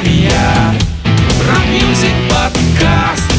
Артария 0.00 0.74
Рок-мьюзик 1.46 2.14
подкаст 2.30 3.32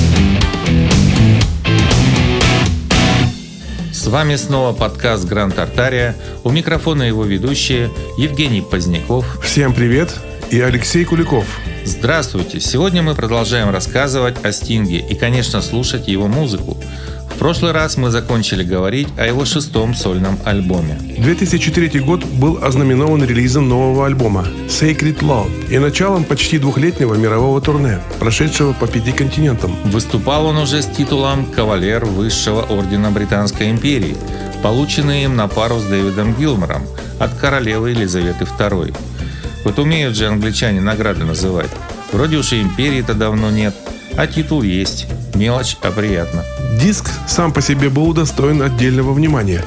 С 3.91 4.05
вами 4.05 4.35
снова 4.35 4.71
подкаст 4.71 5.25
Гранд 5.25 5.57
Артария. 5.57 6.15
У 6.43 6.51
микрофона 6.51 7.01
его 7.01 7.23
ведущие 7.23 7.89
Евгений 8.17 8.61
Поздняков. 8.61 9.43
Всем 9.43 9.73
привет 9.73 10.13
и 10.51 10.61
Алексей 10.61 11.03
Куликов. 11.03 11.45
Здравствуйте! 11.83 12.59
Сегодня 12.59 13.01
мы 13.01 13.15
продолжаем 13.15 13.71
рассказывать 13.71 14.45
о 14.45 14.51
Стинге 14.51 14.99
и, 14.99 15.15
конечно, 15.15 15.63
слушать 15.63 16.07
его 16.07 16.27
музыку. 16.27 16.77
Прошлый 17.41 17.71
раз 17.71 17.97
мы 17.97 18.11
закончили 18.11 18.63
говорить 18.63 19.07
о 19.17 19.25
его 19.25 19.45
шестом 19.45 19.95
сольном 19.95 20.37
альбоме. 20.45 20.99
2003 21.17 21.99
год 22.01 22.23
был 22.23 22.63
ознаменован 22.63 23.25
релизом 23.25 23.67
нового 23.67 24.05
альбома 24.05 24.45
Sacred 24.67 25.21
Love 25.21 25.71
и 25.71 25.79
началом 25.79 26.23
почти 26.23 26.59
двухлетнего 26.59 27.15
мирового 27.15 27.59
турне, 27.59 27.99
прошедшего 28.19 28.73
по 28.73 28.85
пяти 28.85 29.11
континентам. 29.11 29.75
Выступал 29.85 30.45
он 30.45 30.57
уже 30.57 30.83
с 30.83 30.85
титулом 30.85 31.47
«Кавалер 31.47 32.05
Высшего 32.05 32.61
Ордена 32.61 33.09
Британской 33.09 33.71
империи», 33.71 34.15
полученный 34.61 35.23
им 35.23 35.35
на 35.35 35.47
пару 35.47 35.79
с 35.79 35.83
Дэвидом 35.85 36.35
Гилмором 36.35 36.83
от 37.17 37.33
королевы 37.33 37.89
Елизаветы 37.89 38.43
II. 38.43 38.95
Вот 39.63 39.79
умеют 39.79 40.15
же 40.15 40.27
англичане 40.27 40.79
награды 40.79 41.25
называть. 41.25 41.71
Вроде 42.11 42.37
уж 42.37 42.53
и 42.53 42.61
империи-то 42.61 43.15
давно 43.15 43.49
нет, 43.49 43.73
а 44.15 44.27
титул 44.27 44.61
есть. 44.61 45.07
Мелочь, 45.33 45.75
а 45.81 45.89
приятно. 45.89 46.43
Диск 46.79 47.09
сам 47.27 47.51
по 47.51 47.61
себе 47.61 47.89
был 47.89 48.07
удостоен 48.07 48.61
отдельного 48.61 49.13
внимания. 49.13 49.63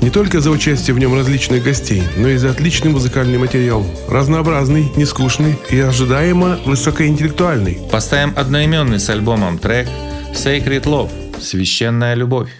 Не 0.00 0.10
только 0.10 0.40
за 0.40 0.50
участие 0.50 0.94
в 0.94 0.98
нем 0.98 1.14
различных 1.14 1.62
гостей, 1.62 2.02
но 2.16 2.28
и 2.28 2.36
за 2.36 2.50
отличный 2.50 2.90
музыкальный 2.90 3.38
материал. 3.38 3.84
Разнообразный, 4.08 4.90
нескучный 4.96 5.58
и 5.70 5.78
ожидаемо 5.78 6.58
высокоинтеллектуальный. 6.64 7.78
Поставим 7.90 8.32
одноименный 8.36 9.00
с 9.00 9.10
альбомом 9.10 9.58
трек 9.58 9.88
Sacred 10.32 10.84
Love– 10.84 11.10
Священная 11.40 12.14
любовь. 12.14 12.50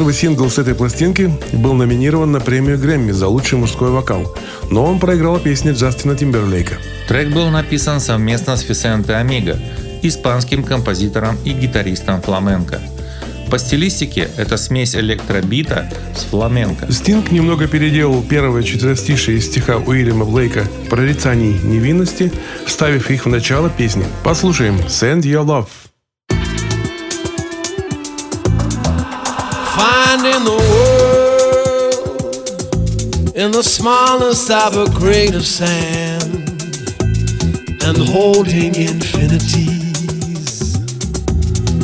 Первый 0.00 0.14
сингл 0.14 0.48
с 0.48 0.58
этой 0.58 0.74
пластинки 0.74 1.30
был 1.52 1.74
номинирован 1.74 2.32
на 2.32 2.40
премию 2.40 2.78
Грэмми 2.78 3.12
за 3.12 3.28
лучший 3.28 3.58
мужской 3.58 3.90
вокал, 3.90 4.34
но 4.70 4.86
он 4.86 4.98
проиграл 4.98 5.38
песне 5.38 5.72
Джастина 5.72 6.16
Тимберлейка. 6.16 6.76
Трек 7.06 7.28
был 7.28 7.50
написан 7.50 8.00
совместно 8.00 8.56
с 8.56 8.62
Фисенте 8.62 9.12
Амиго, 9.12 9.58
испанским 10.02 10.64
композитором 10.64 11.36
и 11.44 11.50
гитаристом 11.50 12.22
фламенко. 12.22 12.80
По 13.50 13.58
стилистике 13.58 14.30
это 14.38 14.56
смесь 14.56 14.96
электробита 14.96 15.86
с 16.16 16.22
фламенко. 16.22 16.90
Стинг 16.90 17.30
немного 17.30 17.68
переделал 17.68 18.22
первое 18.22 18.62
четверостишее 18.62 19.36
из 19.36 19.48
стиха 19.48 19.76
Уильяма 19.76 20.24
Блейка 20.24 20.64
«Прорицаний 20.88 21.60
невинности», 21.62 22.32
вставив 22.64 23.10
их 23.10 23.26
в 23.26 23.28
начало 23.28 23.68
песни. 23.68 24.06
Послушаем 24.24 24.76
«Send 24.88 25.24
Your 25.24 25.44
Love». 25.44 25.89
Finding 30.22 30.44
the 30.44 30.52
world 33.24 33.34
in 33.34 33.50
the 33.52 33.62
smallest 33.62 34.50
of 34.50 34.76
a 34.76 34.90
grain 34.90 35.34
of 35.34 35.46
sand 35.46 36.50
and 37.84 37.96
holding 37.96 38.74
infinities 38.74 40.76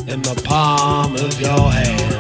in 0.07 0.21
the 0.21 0.39
palm 0.45 1.15
of 1.15 1.41
your 1.41 1.71
hand. 1.71 2.13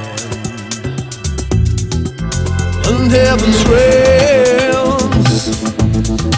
And 2.86 3.12
heaven's 3.12 3.62
realms 3.68 5.48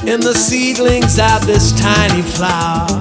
in 0.08 0.20
the 0.20 0.34
seedlings 0.34 1.20
of 1.20 1.46
this 1.46 1.70
tiny 1.78 2.22
flower 2.22 3.00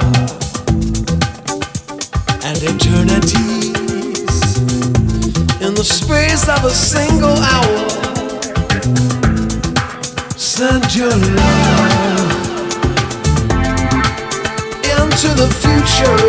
and 2.44 2.62
eternities 2.62 3.87
in 5.68 5.74
the 5.74 5.84
space 5.84 6.48
of 6.48 6.64
a 6.64 6.70
single 6.70 7.36
hour 7.36 7.90
send 10.38 10.96
your 10.96 11.10
love 11.10 12.48
into 14.96 15.30
the 15.36 15.50
future. 15.62 16.20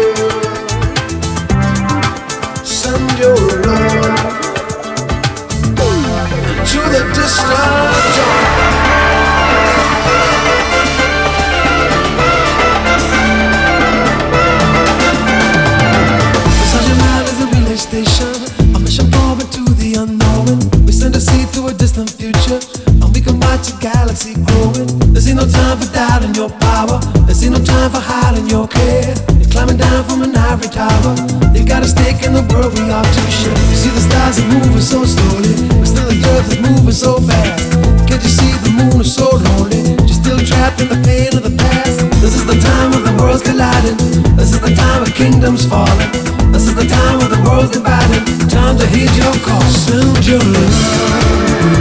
Send 2.64 3.18
your 3.18 3.36
love 3.62 4.38
into 5.78 6.80
the 6.90 7.02
distant 7.14 8.47
no 25.38 25.46
time 25.46 25.78
for 25.78 25.86
doubt 25.94 26.24
in 26.24 26.34
your 26.34 26.50
power. 26.58 26.98
There's 27.22 27.46
no 27.48 27.62
time 27.62 27.90
for 27.94 28.02
hiding 28.02 28.48
your 28.50 28.66
care. 28.66 29.14
You're 29.38 29.50
climbing 29.54 29.78
down 29.78 30.02
from 30.10 30.22
an 30.22 30.34
ivory 30.34 30.66
tower. 30.66 31.14
You 31.54 31.62
got 31.64 31.86
a 31.86 31.88
stake 31.88 32.26
in 32.26 32.34
the 32.34 32.42
world 32.50 32.74
we 32.74 32.90
are 32.90 33.06
to 33.06 33.22
share. 33.30 33.54
You 33.70 33.78
see 33.78 33.92
the 33.94 34.02
stars 34.02 34.42
are 34.42 34.48
moving 34.50 34.82
so 34.82 35.06
slowly, 35.06 35.54
but 35.78 35.86
still 35.86 36.10
the 36.10 36.18
earth 36.34 36.50
is 36.50 36.58
moving 36.58 36.90
so 36.90 37.22
fast. 37.22 37.70
Can't 38.10 38.22
you 38.26 38.32
see 38.34 38.50
the 38.66 38.72
moon 38.74 38.98
is 39.00 39.14
so 39.14 39.30
lonely? 39.30 39.94
You're 40.10 40.18
still 40.18 40.40
trapped 40.42 40.82
in 40.82 40.88
the 40.90 40.98
pain 41.06 41.30
of 41.30 41.46
the 41.46 41.54
past. 41.54 42.02
This 42.18 42.34
is 42.34 42.44
the 42.44 42.58
time 42.58 42.90
of 42.98 43.06
the 43.06 43.14
worlds 43.22 43.42
colliding. 43.46 43.94
This 44.34 44.50
is 44.50 44.60
the 44.60 44.74
time 44.74 45.06
of 45.06 45.14
kingdoms 45.14 45.62
falling. 45.62 46.10
This 46.50 46.66
is 46.66 46.74
the 46.74 46.88
time 46.90 47.22
of 47.22 47.30
the 47.30 47.38
world's 47.46 47.70
dividing. 47.70 48.26
Time 48.50 48.74
to 48.74 48.86
heed 48.90 49.14
your 49.14 49.34
call. 49.46 49.62
Send 49.70 50.18
your 50.26 50.42
love 50.42 51.78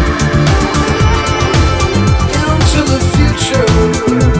into 2.77 2.81
the 2.85 3.06
future. 3.47 4.36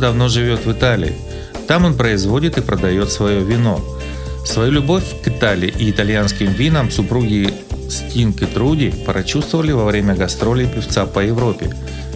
Давно 0.00 0.28
живет 0.28 0.66
в 0.66 0.72
Италии. 0.72 1.14
Там 1.68 1.84
он 1.84 1.94
производит 1.94 2.58
и 2.58 2.62
продает 2.62 3.12
свое 3.12 3.40
вино. 3.44 3.80
Свою 4.44 4.72
любовь 4.72 5.04
к 5.22 5.28
Италии 5.28 5.72
и 5.78 5.90
итальянским 5.90 6.50
винам 6.50 6.90
супруги 6.90 7.52
Стинг 7.88 8.42
и 8.42 8.46
Труди 8.46 8.92
прочувствовали 9.06 9.72
во 9.72 9.84
время 9.84 10.14
гастролей 10.14 10.66
певца 10.66 11.06
по 11.06 11.20
Европе. 11.20 11.70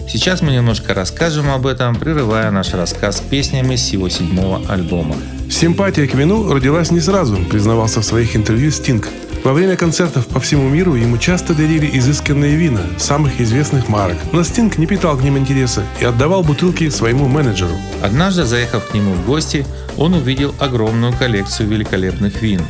Сейчас 0.07 0.41
мы 0.41 0.51
немножко 0.51 0.93
расскажем 0.93 1.49
об 1.49 1.65
этом, 1.67 1.95
прерывая 1.95 2.51
наш 2.51 2.73
рассказ 2.73 3.21
песнями 3.21 3.75
с 3.75 3.89
его 3.89 4.09
седьмого 4.09 4.61
альбома. 4.67 5.15
Симпатия 5.49 6.07
к 6.07 6.13
вину 6.13 6.51
родилась 6.51 6.91
не 6.91 6.99
сразу, 6.99 7.37
признавался 7.37 8.01
в 8.01 8.05
своих 8.05 8.35
интервью 8.35 8.71
Стинг. 8.71 9.07
Во 9.45 9.53
время 9.53 9.77
концертов 9.77 10.25
по 10.25 10.39
всему 10.39 10.67
миру 10.67 10.95
ему 10.95 11.19
часто 11.19 11.53
дарили 11.53 11.87
изысканные 11.99 12.55
вина 12.55 12.81
самых 12.97 13.39
известных 13.39 13.87
марок, 13.87 14.17
но 14.31 14.43
Стинг 14.43 14.79
не 14.79 14.87
питал 14.87 15.15
к 15.15 15.21
ним 15.21 15.37
интереса 15.37 15.83
и 16.01 16.05
отдавал 16.05 16.41
бутылки 16.41 16.89
своему 16.89 17.27
менеджеру. 17.27 17.75
Однажды, 18.01 18.45
заехав 18.45 18.87
к 18.87 18.95
нему 18.95 19.13
в 19.13 19.23
гости, 19.23 19.63
он 19.97 20.15
увидел 20.15 20.55
огромную 20.57 21.13
коллекцию 21.13 21.69
великолепных 21.69 22.41
вин 22.41 22.61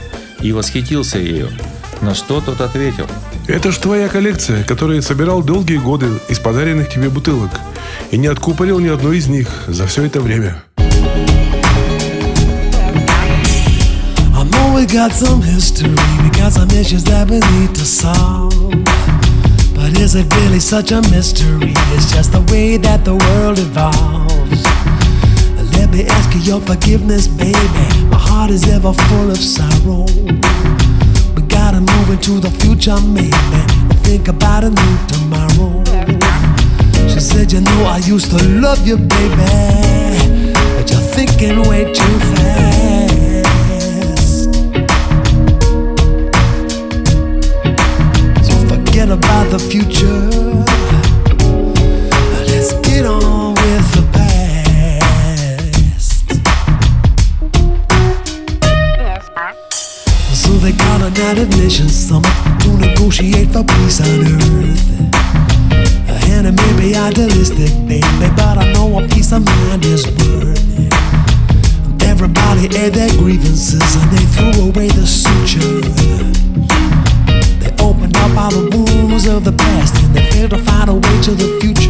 и 0.41 0.51
восхитился 0.51 1.17
ею. 1.17 1.48
На 2.01 2.13
что 2.13 2.41
тот 2.41 2.60
ответил– 2.60 3.08
Это 3.48 3.72
ж 3.72 3.77
твоя 3.77 4.10
коллекция, 4.10 4.65
которую 4.65 5.01
собирал 5.01 5.41
долгие 5.41 5.77
годы 5.77 6.08
из 6.27 6.39
подаренных 6.39 6.89
тебе 6.89 7.10
бутылок 7.10 7.51
и 8.12 8.17
не 8.17 8.27
откупорил 8.27 8.79
ни 8.79 8.89
одной 8.89 9.20
из 9.20 9.27
них 9.27 9.48
за 9.67 9.88
все 9.88 10.03
это 10.03 10.20
время. 10.20 10.62
We 14.85 14.93
got 14.93 15.11
some 15.11 15.41
history, 15.41 15.89
we 15.89 16.29
got 16.29 16.51
some 16.51 16.69
issues 16.69 17.03
that 17.05 17.27
we 17.27 17.39
need 17.57 17.73
to 17.73 17.85
solve. 17.85 18.53
But 19.73 19.97
is 19.99 20.13
it 20.13 20.31
really 20.35 20.59
such 20.59 20.91
a 20.91 21.01
mystery? 21.09 21.73
It's 21.95 22.11
just 22.13 22.31
the 22.33 22.41
way 22.53 22.77
that 22.77 23.03
the 23.03 23.15
world 23.15 23.57
evolves. 23.57 24.61
Let 25.73 25.89
me 25.89 26.05
ask 26.05 26.35
you 26.35 26.41
your 26.41 26.61
forgiveness, 26.61 27.27
baby. 27.27 27.87
My 28.13 28.19
heart 28.19 28.51
is 28.51 28.69
ever 28.69 28.93
full 28.93 29.31
of 29.31 29.37
sorrow. 29.37 30.05
We 31.33 31.41
gotta 31.47 31.81
move 31.81 32.09
into 32.11 32.39
the 32.39 32.51
future, 32.61 32.99
maybe, 33.01 33.61
think 34.05 34.27
about 34.27 34.63
a 34.63 34.69
new 34.69 34.97
tomorrow. 35.09 35.81
She 37.09 37.19
said, 37.19 37.51
You 37.51 37.61
know, 37.61 37.85
I 37.85 37.97
used 38.05 38.29
to 38.37 38.43
love 38.61 38.85
you, 38.85 38.97
baby, 38.97 40.53
but 40.77 40.91
you're 40.91 41.07
thinking 41.17 41.67
way 41.67 41.91
too 41.91 42.19
fast. 42.35 42.94
the 49.49 49.59
future. 49.59 50.29
Let's 52.47 52.73
get 52.87 53.05
on 53.05 53.53
with 53.53 53.91
the 53.95 54.03
past. 54.13 55.35
So 60.33 60.51
they 60.63 60.71
got 60.71 61.01
a 61.01 61.09
United 61.09 61.49
Nations 61.57 61.95
summit 61.95 62.31
to 62.61 62.69
negotiate 62.77 63.49
for 63.51 63.63
peace 63.63 64.01
on 64.01 64.21
earth. 64.21 64.91
And 66.29 66.47
it 66.47 66.53
may 66.53 66.73
be 66.79 66.95
idealistic, 66.95 67.71
baby, 67.87 68.29
but 68.35 68.57
I 68.57 68.73
know 68.73 68.99
a 68.99 69.07
peace 69.07 69.31
of 69.31 69.45
mind 69.45 69.85
is 69.85 70.05
worth. 70.05 70.63
Everybody 72.03 72.69
aired 72.77 72.93
their 72.93 73.09
grievances 73.17 73.95
and 73.95 74.11
they 74.11 74.25
threw 74.33 74.69
away 74.69 74.87
the 74.89 75.05
suture. 75.05 75.81
They 77.59 77.71
opened 77.83 78.15
up 78.17 78.37
all 78.37 78.51
the 78.51 78.69
wounds 78.71 78.84
of 79.24 79.45
the 79.45 79.53
past 79.53 79.95
and 80.03 80.13
they 80.13 80.29
failed 80.29 80.50
to 80.50 80.57
find 80.57 80.89
a 80.89 80.93
way 80.93 81.22
to 81.22 81.31
the 81.31 81.57
future. 81.62 81.86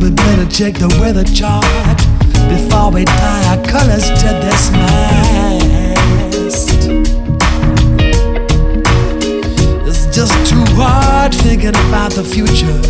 We 0.00 0.10
better 0.10 0.46
check 0.46 0.74
the 0.74 0.88
weather 1.00 1.24
chart 1.24 1.64
before 2.48 2.90
we 2.90 3.04
tie 3.04 3.46
our 3.48 3.64
colors 3.64 4.08
to 4.08 4.28
this 4.44 4.70
mast. 4.70 5.68
It's 9.88 10.06
just 10.14 10.32
too 10.46 10.64
hard 10.76 11.34
thinking 11.34 11.70
about 11.70 12.12
the 12.12 12.24
future. 12.24 12.89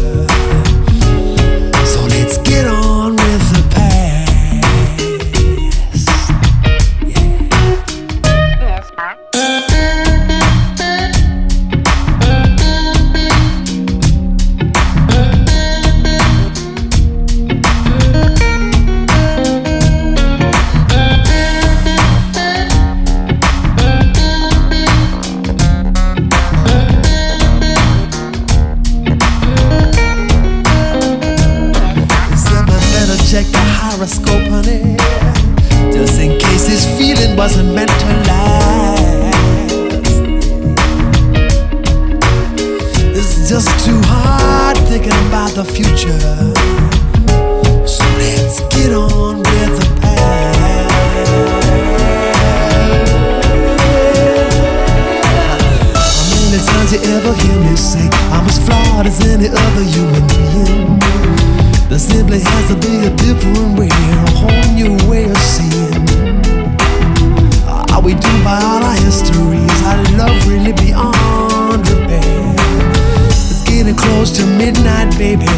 Close 74.20 74.36
to 74.36 74.44
midnight, 74.44 75.08
baby. 75.16 75.48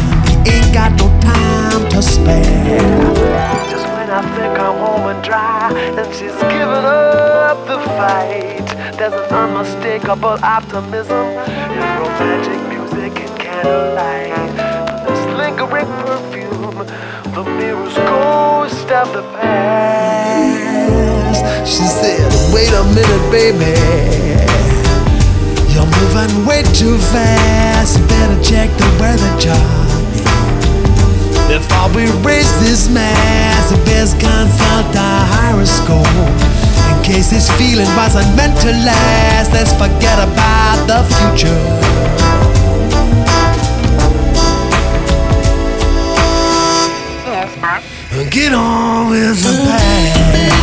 We 0.45 0.51
ain't 0.55 0.73
got 0.73 0.91
no 0.93 1.09
time 1.19 1.89
to 1.89 2.01
spare. 2.01 2.79
Just 3.69 3.85
when 3.91 4.09
I 4.09 4.21
think 4.37 4.57
I'm 4.57 4.77
home 4.79 5.05
and 5.11 5.21
dry, 5.21 5.69
and 5.99 6.07
she's 6.15 6.39
giving 6.47 6.85
up 6.87 7.59
the 7.67 7.79
fight. 7.99 8.65
There's 8.97 9.11
an 9.11 9.25
unmistakable 9.41 10.37
optimism 10.41 11.25
in 11.75 11.87
romantic 11.99 12.59
music 12.71 13.11
and 13.23 13.37
candlelight. 13.37 14.55
This 15.07 15.23
lingering 15.41 15.91
perfume, 16.05 16.87
the 17.35 17.43
mirror's 17.43 17.97
ghost 18.11 18.89
of 18.91 19.11
the 19.11 19.23
past. 19.41 21.39
She 21.67 21.83
said, 21.83 22.31
Wait 22.53 22.71
a 22.71 22.83
minute, 22.95 23.25
baby. 23.29 24.32
Moving 26.03 26.45
way 26.45 26.63
too 26.75 26.97
fast. 26.97 27.97
You 27.97 28.05
better 28.07 28.35
check 28.43 28.69
the 28.75 28.87
weather 28.99 29.31
chart. 29.39 29.63
Before 31.47 31.87
we 31.95 32.11
raise 32.27 32.51
this 32.59 32.89
mass, 32.89 33.71
the 33.71 33.77
best 33.85 34.19
consult 34.19 34.95
our 34.97 35.25
horoscope. 35.31 36.05
In 36.91 37.03
case 37.03 37.29
this 37.29 37.49
feeling 37.57 37.87
wasn't 37.95 38.35
meant 38.35 38.59
to 38.61 38.71
last, 38.71 39.53
let's 39.53 39.71
forget 39.71 40.19
about 40.19 40.87
the 40.91 41.03
future. 41.15 41.83
get 48.29 48.53
on 48.53 49.09
with 49.09 49.41
the 49.43 49.53
past. 49.69 50.62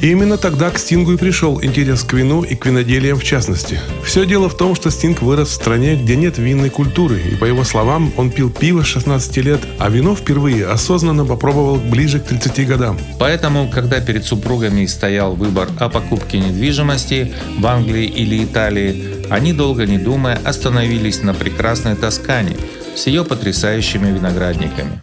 И 0.00 0.10
именно 0.10 0.38
тогда 0.38 0.70
к 0.70 0.78
Стингу 0.78 1.12
и 1.12 1.16
пришел 1.18 1.62
интерес 1.62 2.04
к 2.04 2.14
вину 2.14 2.42
и 2.42 2.54
к 2.54 2.64
виноделиям 2.64 3.18
в 3.18 3.24
частности. 3.24 3.78
Все 4.02 4.24
дело 4.24 4.48
в 4.48 4.56
том, 4.56 4.74
что 4.74 4.90
Стинг 4.90 5.20
вырос 5.20 5.48
в 5.48 5.52
стране, 5.52 5.94
где 5.94 6.16
нет 6.16 6.38
винной 6.38 6.70
культуры, 6.70 7.20
и 7.20 7.36
по 7.36 7.44
его 7.44 7.64
словам, 7.64 8.10
он 8.16 8.30
пил 8.30 8.50
пиво 8.50 8.82
с 8.82 8.86
16 8.86 9.36
лет, 9.38 9.60
а 9.78 9.90
вино 9.90 10.16
впервые 10.16 10.66
осознанно 10.66 11.26
попробовал 11.26 11.76
ближе 11.76 12.18
к 12.18 12.24
30 12.24 12.66
годам. 12.66 12.98
Поэтому, 13.18 13.68
когда 13.68 14.00
перед 14.00 14.24
супругами 14.24 14.86
стоял 14.86 15.34
выбор 15.34 15.68
о 15.78 15.90
покупке 15.90 16.38
недвижимости 16.38 17.34
в 17.58 17.66
Англии 17.66 18.06
или 18.06 18.42
Италии, 18.42 19.26
они, 19.28 19.52
долго 19.52 19.84
не 19.84 19.98
думая, 19.98 20.40
остановились 20.42 21.22
на 21.22 21.34
прекрасной 21.34 21.94
Тоскане 21.94 22.56
с 22.96 23.06
ее 23.06 23.22
потрясающими 23.22 24.10
виноградниками. 24.10 25.02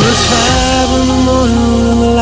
It's 0.00 0.67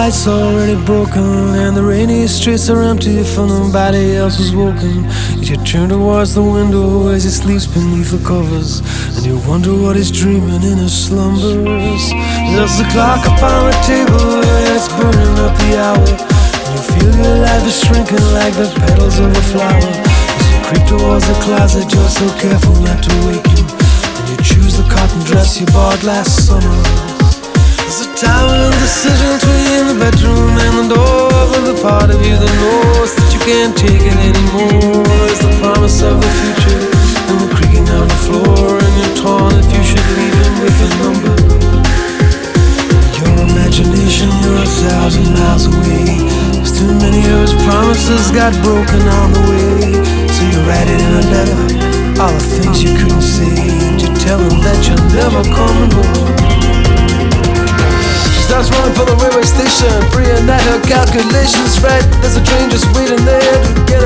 lights 0.06 0.28
already 0.28 0.76
broken 0.84 1.26
And 1.58 1.76
the 1.76 1.82
rainy 1.82 2.28
streets 2.28 2.70
are 2.70 2.80
empty 2.80 3.24
for 3.24 3.44
nobody 3.46 4.14
else 4.14 4.38
is 4.38 4.54
walking. 4.54 5.02
Yet 5.34 5.48
you 5.50 5.56
turn 5.64 5.88
towards 5.88 6.34
the 6.34 6.42
window 6.42 7.08
as 7.08 7.24
he 7.24 7.30
sleeps 7.30 7.66
beneath 7.66 8.12
the 8.12 8.22
covers 8.22 8.80
And 9.16 9.26
you 9.26 9.38
wonder 9.48 9.74
what 9.74 9.96
he's 9.96 10.12
dreaming 10.12 10.62
in 10.62 10.78
his 10.78 10.94
slumbers. 10.94 12.04
There's 12.54 12.76
the 12.78 12.86
clock 12.94 13.26
upon 13.26 13.58
the 13.66 13.76
table, 13.82 14.30
it's 14.70 14.86
burning 14.94 15.36
up 15.42 15.54
the 15.58 15.70
hour. 15.74 16.10
And 16.62 16.70
you 16.70 16.82
feel 16.92 17.10
your 17.10 17.38
life 17.42 17.66
is 17.66 17.76
shrinking 17.82 18.26
like 18.38 18.54
the 18.54 18.70
petals 18.86 19.18
of 19.18 19.34
a 19.34 19.44
flower. 19.50 19.90
As 20.38 20.46
you 20.52 20.60
creep 20.66 20.84
towards 20.86 21.26
the 21.26 21.34
closet, 21.42 21.90
you're 21.90 22.14
so 22.14 22.26
careful 22.38 22.76
not 22.86 23.02
to 23.02 23.12
wake 23.26 23.48
him 23.58 23.66
And 24.18 24.26
you 24.30 24.36
choose 24.38 24.78
the 24.78 24.86
cotton 24.86 25.22
dress 25.26 25.58
you 25.58 25.66
bought 25.66 26.02
last 26.04 26.46
summer 26.46 27.15
it's 27.86 28.02
a 28.02 28.10
time 28.18 28.50
of 28.50 28.74
indecision 28.74 29.30
between 29.38 29.82
the 29.86 29.96
bedroom 30.02 30.58
and 30.58 30.74
the 30.82 30.86
door 30.98 31.30
But 31.54 31.62
the 31.70 31.76
part 31.78 32.10
of 32.10 32.18
you 32.18 32.34
that 32.34 32.54
knows 32.58 33.14
that 33.14 33.30
you 33.30 33.40
can't 33.46 33.74
take 33.78 34.02
it 34.02 34.18
anymore. 34.18 35.06
Is 35.30 35.38
the 35.38 35.54
promise 35.62 36.02
of 36.02 36.18
the 36.18 36.30
future 36.42 36.82
and 37.30 37.38
the 37.46 37.48
creaking 37.54 37.86
of 37.94 38.10
the 38.10 38.20
floor 38.26 38.82
And 38.82 38.92
you're 38.98 39.16
torn 39.22 39.54
if 39.54 39.70
you 39.70 39.82
should 39.86 40.06
leave 40.18 40.34
him 40.34 40.54
with 40.66 40.76
a 40.82 40.90
number. 40.98 41.34
Your 43.22 43.34
imagination, 43.54 44.34
you're 44.42 44.66
a 44.66 44.66
thousand 44.66 45.30
miles 45.30 45.70
away. 45.70 46.26
Cause 46.58 46.74
too 46.74 46.90
many 46.98 47.22
of 47.22 47.38
his 47.46 47.54
promises 47.62 48.34
got 48.34 48.50
broken 48.66 49.02
on 49.22 49.30
the 49.30 49.42
way. 49.46 50.26
So 50.34 50.42
you 50.42 50.58
write 50.66 50.90
it 50.90 50.98
in 50.98 51.12
a 51.22 51.24
letter 51.32 51.58
All 52.18 52.34
the 52.34 52.42
things 52.42 52.82
you 52.82 52.92
couldn't 52.98 53.22
say 53.22 53.46
And 53.88 54.02
you 54.02 54.10
tell 54.20 54.42
him 54.42 54.58
that 54.66 54.84
you're 54.84 55.00
never 55.14 55.40
coming 55.54 55.90
home 55.94 56.45
starts 58.46 58.70
running 58.70 58.94
for 58.94 59.02
the 59.02 59.16
railway 59.18 59.42
station, 59.42 59.90
that 60.46 60.62
her 60.70 60.78
calculations 60.86 61.82
right. 61.82 62.02
There's 62.22 62.38
a 62.38 62.44
train 62.46 62.70
just 62.70 62.86
waiting 62.94 63.18
there 63.26 63.42
to 63.42 63.72
get 63.90 64.05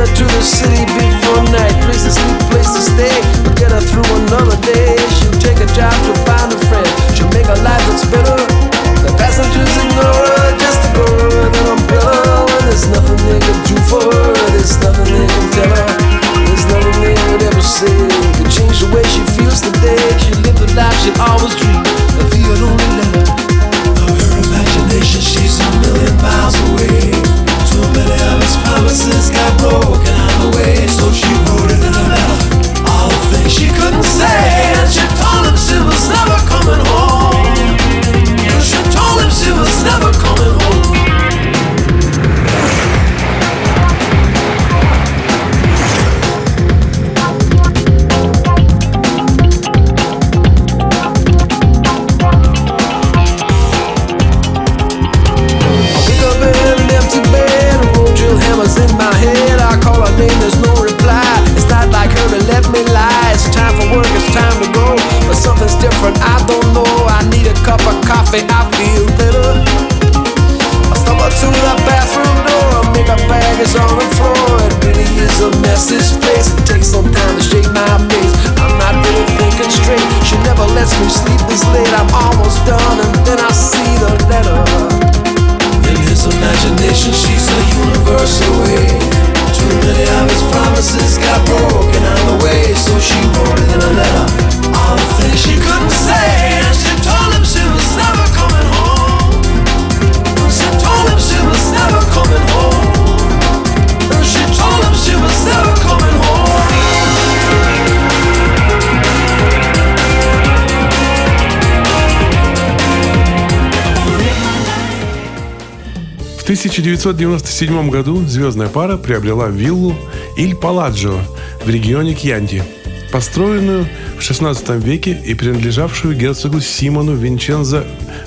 1997 116.71 117.91
году 117.91 118.25
звездная 118.27 118.69
пара 118.69 118.97
приобрела 118.97 119.49
виллу 119.49 119.93
Иль 120.37 120.55
Паладжо 120.55 121.19
в 121.65 121.69
регионе 121.69 122.15
Кьянти, 122.15 122.63
построенную 123.11 123.89
в 124.17 124.23
16 124.23 124.71
веке 124.85 125.21
и 125.27 125.35
принадлежавшую 125.35 126.17
герцогу 126.17 126.61
Симону 126.61 127.17
Винчензо 127.17 127.85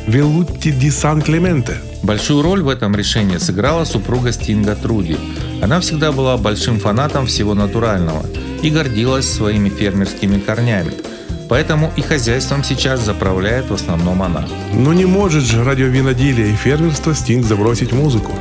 Велутти 0.07 0.71
ди 0.71 0.91
Сан-Клементе. 0.91 1.77
Большую 2.03 2.41
роль 2.41 2.63
в 2.63 2.67
этом 2.67 2.93
решении 2.97 3.37
сыграла 3.37 3.85
супруга 3.85 4.33
Стинга 4.33 4.75
Труди. 4.75 5.17
Она 5.61 5.79
всегда 5.79 6.11
была 6.11 6.35
большим 6.35 6.81
фанатом 6.81 7.27
всего 7.27 7.53
натурального 7.53 8.25
и 8.61 8.69
гордилась 8.69 9.31
своими 9.31 9.69
фермерскими 9.69 10.37
корнями. 10.37 10.91
Поэтому 11.49 11.91
и 11.95 12.01
хозяйством 12.01 12.63
сейчас 12.63 13.01
заправляет 13.01 13.69
в 13.69 13.73
основном 13.73 14.23
она. 14.23 14.47
Но 14.73 14.93
не 14.93 15.05
может 15.05 15.43
же 15.43 15.63
ради 15.63 15.83
виноделия 15.83 16.49
и 16.49 16.55
фермерства 16.55 17.13
Стинг 17.13 17.45
забросить 17.45 17.91
музыку. 17.91 18.33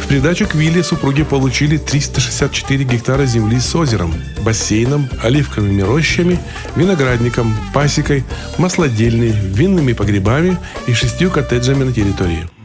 В 0.00 0.08
придачу 0.08 0.46
к 0.46 0.54
вилле 0.54 0.82
супруги 0.82 1.24
получили 1.24 1.76
364 1.76 2.84
гектара 2.84 3.26
земли 3.26 3.58
с 3.58 3.74
озером, 3.74 4.14
бассейном, 4.44 5.08
оливковыми 5.22 5.82
рощами, 5.82 6.38
виноградником, 6.76 7.56
пасекой, 7.74 8.24
маслодельной, 8.58 9.30
винными 9.30 9.92
погребами 9.92 10.56
и 10.86 10.92
шестью 10.92 11.30
коттеджами 11.30 11.84
на 11.84 11.92
территории. 11.92 12.55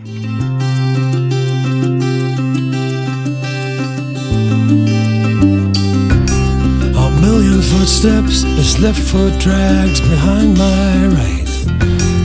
Footsteps, 8.01 8.43
this 8.43 8.79
left 8.79 8.99
foot 8.99 9.37
drags 9.39 10.01
behind 10.01 10.57
my 10.57 11.07
right. 11.07 11.45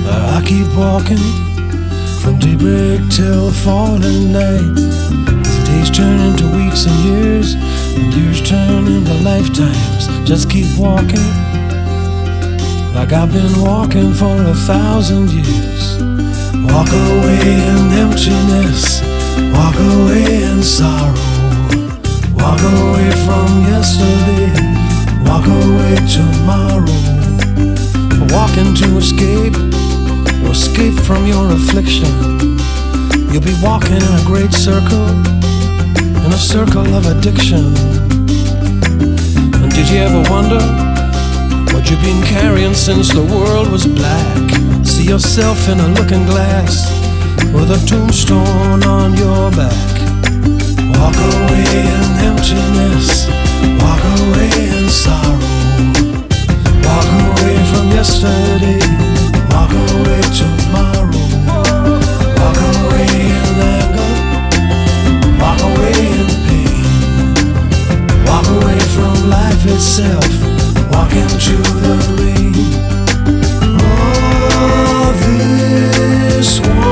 But 0.04 0.22
I 0.36 0.42
keep 0.44 0.66
walking 0.74 1.20
from 2.22 2.38
daybreak 2.38 3.00
till 3.10 3.50
falling 3.52 4.32
night. 4.32 4.78
As 5.44 5.64
days 5.68 5.90
turn 5.90 6.18
into 6.20 6.46
weeks 6.56 6.86
and 6.86 6.98
years, 7.04 7.54
and 7.54 8.14
years 8.14 8.40
turn 8.40 8.86
into 8.86 9.12
lifetimes. 9.22 10.06
Just 10.26 10.48
keep 10.48 10.66
walking, 10.78 11.28
like 12.94 13.12
I've 13.12 13.32
been 13.32 13.60
walking 13.60 14.14
for 14.14 14.36
a 14.44 14.54
thousand 14.54 15.30
years. 15.30 15.98
Walk 16.72 16.88
away 16.88 17.52
in 17.68 17.92
emptiness, 18.00 19.02
walk 19.52 19.76
away 19.76 20.42
in 20.42 20.62
sorrow. 20.62 21.20
Walk 22.32 22.60
away 22.62 23.10
from 23.26 23.48
yesterday, 23.68 24.75
walk 25.26 25.46
away 25.46 25.96
tomorrow. 26.06 26.86
Walking 28.32 28.74
to 28.74 28.96
escape, 28.96 29.56
or 30.44 30.52
escape 30.52 30.94
from 31.04 31.26
your 31.26 31.52
affliction. 31.52 32.10
You'll 33.30 33.42
be 33.42 33.56
walking 33.62 33.96
in 33.96 34.02
a 34.02 34.24
great 34.24 34.52
circle, 34.52 35.08
in 36.24 36.32
a 36.32 36.38
circle 36.38 36.86
of 36.94 37.06
addiction. 37.06 37.74
And 39.60 39.70
did 39.74 39.88
you 39.90 39.98
ever 39.98 40.22
wonder 40.30 40.62
what 41.72 41.90
you've 41.90 42.02
been 42.02 42.22
carrying 42.24 42.74
since 42.74 43.12
the 43.12 43.22
world 43.22 43.70
was 43.70 43.86
black? 43.86 44.36
See 44.84 45.04
yourself 45.04 45.68
in 45.68 45.80
a 45.80 45.88
looking 45.88 46.24
glass 46.26 46.90
with 47.52 47.70
a 47.70 47.80
tombstone 47.86 48.82
on 48.84 49.14
your 49.14 49.50
back. 49.50 49.94
Walk 50.98 51.16
away 51.16 51.64
in 51.82 52.04
emptiness, 52.30 53.26
walk 53.82 54.02
away 54.20 54.50
in 54.78 54.88
sorrow. 54.90 55.40
Walk 56.86 57.08
away 57.26 57.56
from 57.70 57.86
yesterday, 57.90 58.80
walk 59.52 59.72
away 59.72 60.22
tomorrow. 60.40 61.24
Walk 62.38 62.58
away 62.72 63.10
in 63.36 63.56
anger, 63.76 64.12
walk 65.40 65.60
away 65.70 65.96
in 66.20 66.28
pain. 66.46 66.86
Walk 68.26 68.46
away 68.58 68.80
from 68.94 69.14
life 69.28 69.64
itself, 69.66 70.30
walk 70.92 71.12
into 71.12 71.56
the 71.84 71.94
rain. 72.18 72.54
Oh, 73.78 75.12
this 76.38 76.60
one 76.60 76.85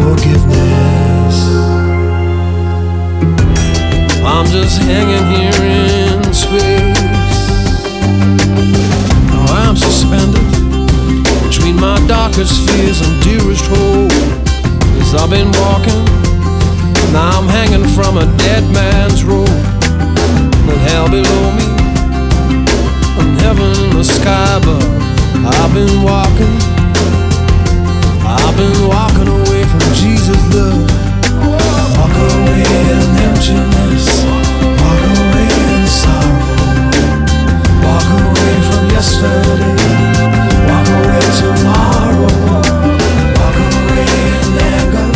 forgiveness. 0.00 1.36
I'm 4.24 4.46
just 4.46 4.80
hanging 4.82 5.26
here 5.34 5.58
in 5.68 6.32
space. 6.32 7.42
Now 9.30 9.44
I'm 9.60 9.76
suspended 9.76 10.48
between 11.46 11.76
my 11.76 11.98
darkest 12.06 12.54
fears 12.68 13.00
and 13.04 13.12
dearest 13.22 13.66
hope. 13.66 14.12
As 15.00 15.14
I've 15.14 15.30
been 15.30 15.50
walking, 15.62 16.04
now 17.12 17.38
I'm 17.38 17.48
hanging 17.48 17.86
from 17.96 18.16
a 18.18 18.26
dead 18.38 18.64
man's 18.72 19.24
rope. 19.24 19.48
And 20.70 20.80
hell 20.88 21.08
below 21.10 21.44
me, 21.58 21.66
and 23.20 23.30
heaven 23.40 23.70
in 23.84 23.90
the 23.96 24.04
sky 24.04 24.56
above. 24.56 24.88
I've 25.42 25.72
been 25.74 26.02
walking, 26.02 26.54
I've 28.22 28.56
been 28.56 28.88
walking 28.88 29.28
away 29.28 29.39
Jesus' 29.94 30.54
love. 30.54 30.88
Walk 31.96 32.14
away 32.14 32.62
in 32.62 33.00
emptiness, 33.26 34.06
walk 34.80 35.02
away 35.12 35.48
in 35.74 35.86
sorrow, 35.86 36.40
walk 37.84 38.08
away 38.20 38.54
from 38.68 38.84
yesterday, 38.96 39.76
walk 40.68 40.88
away 40.98 41.24
tomorrow, 41.40 42.34
walk 43.38 43.56
away 43.68 44.06
in 44.34 44.58
anger, 44.74 45.08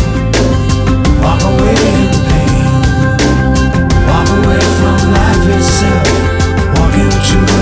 walk 1.22 1.42
away 1.50 1.76
in 2.00 2.12
pain. 2.28 2.66
Walk 4.08 4.28
away 4.38 4.62
from 4.78 4.98
life 5.12 5.46
itself, 5.56 6.08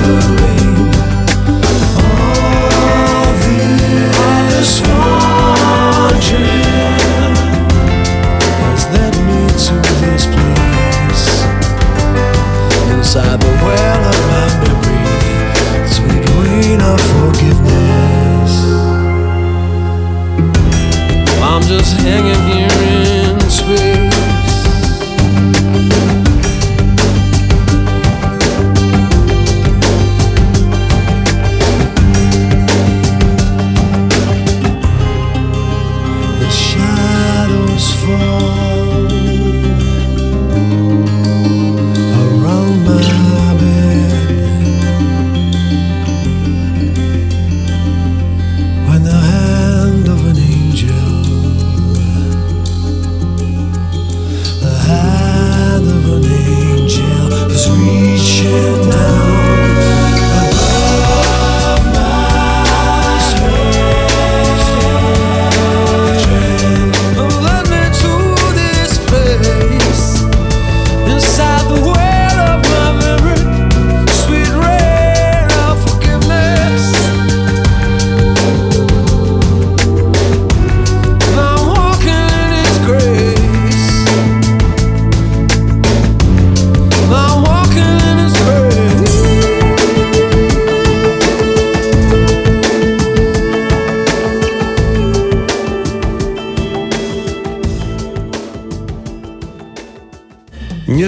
the 0.04 0.16
rain. 0.42 0.61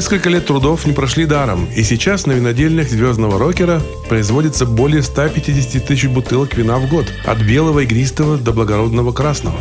Несколько 0.04 0.28
лет 0.28 0.44
трудов 0.44 0.84
не 0.84 0.92
прошли 0.92 1.24
даром, 1.24 1.66
и 1.74 1.82
сейчас 1.82 2.26
на 2.26 2.32
винодельнях 2.32 2.90
звездного 2.90 3.38
рокера 3.38 3.80
производится 4.06 4.66
более 4.66 5.02
150 5.02 5.86
тысяч 5.86 6.08
бутылок 6.08 6.58
вина 6.58 6.76
в 6.76 6.90
год, 6.90 7.06
от 7.24 7.38
белого 7.38 7.80
игристого 7.80 8.36
до 8.36 8.52
благородного 8.52 9.12
красного. 9.12 9.58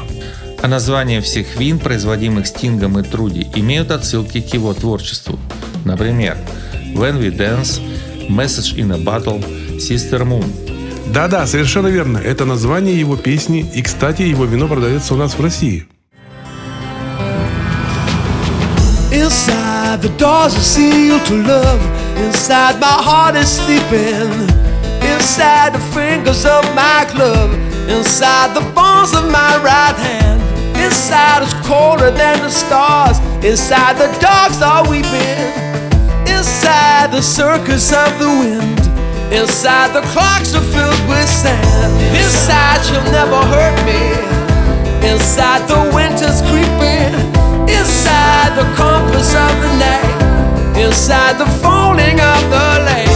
А 0.62 0.68
названия 0.68 1.22
всех 1.22 1.58
вин, 1.58 1.80
производимых 1.80 2.46
Стингом 2.46 3.00
и 3.00 3.04
Труди, 3.04 3.48
имеют 3.56 3.90
отсылки 3.90 4.42
к 4.42 4.54
его 4.54 4.74
творчеству. 4.74 5.40
Например, 5.86 6.36
When 6.94 7.22
We 7.22 7.34
Dance, 7.34 7.80
Message 8.28 8.76
in 8.76 8.94
a 8.94 8.98
Bottle, 8.98 9.42
Sister 9.78 10.28
Moon. 10.28 10.44
Да-да, 11.08 11.48
совершенно 11.48 11.88
верно. 11.88 12.18
Это 12.18 12.44
название 12.44 13.00
его 13.00 13.16
песни, 13.16 13.66
и, 13.74 13.82
кстати, 13.82 14.24
его 14.24 14.44
вино 14.44 14.68
продается 14.68 15.14
у 15.14 15.18
нас 15.18 15.36
в 15.36 15.42
России. 15.42 15.88
Inside 19.10 19.63
the 20.02 20.10
doors 20.18 20.56
are 20.56 20.68
sealed 20.76 21.26
to 21.28 21.36
love. 21.44 21.82
Inside 22.18 22.80
my 22.80 22.98
heart 23.08 23.36
is 23.36 23.50
sleeping. 23.50 24.32
Inside 25.06 25.74
the 25.74 25.84
fingers 25.94 26.46
of 26.46 26.64
my 26.74 27.06
glove. 27.14 27.54
Inside 27.90 28.56
the 28.56 28.66
bones 28.74 29.14
of 29.14 29.30
my 29.30 29.54
right 29.62 29.94
hand. 29.94 30.42
Inside 30.78 31.44
is 31.44 31.54
colder 31.68 32.12
than 32.12 32.40
the 32.42 32.50
stars. 32.50 33.20
Inside 33.46 33.98
the 33.98 34.10
dogs 34.18 34.62
are 34.62 34.88
weeping. 34.90 35.52
Inside 36.26 37.12
the 37.12 37.22
circus 37.22 37.94
of 37.94 38.18
the 38.18 38.32
wind. 38.42 38.80
Inside 39.32 39.94
the 39.94 40.02
clocks 40.10 40.56
are 40.56 40.68
filled 40.74 41.04
with 41.08 41.30
sand. 41.30 41.94
Inside 42.18 42.82
she'll 42.86 43.12
never 43.12 43.42
hurt 43.54 43.78
me. 43.86 44.02
Inside 45.08 45.68
the 45.68 45.82
winter's 45.94 46.42
creeping. 46.50 47.43
Inside 47.68 48.56
the 48.56 48.68
compass 48.76 49.34
of 49.34 49.54
the 49.64 49.74
night. 49.80 50.78
Inside 50.78 51.38
the 51.38 51.46
folding 51.62 52.20
of 52.20 52.42
the 52.50 52.86
lake. 52.86 53.13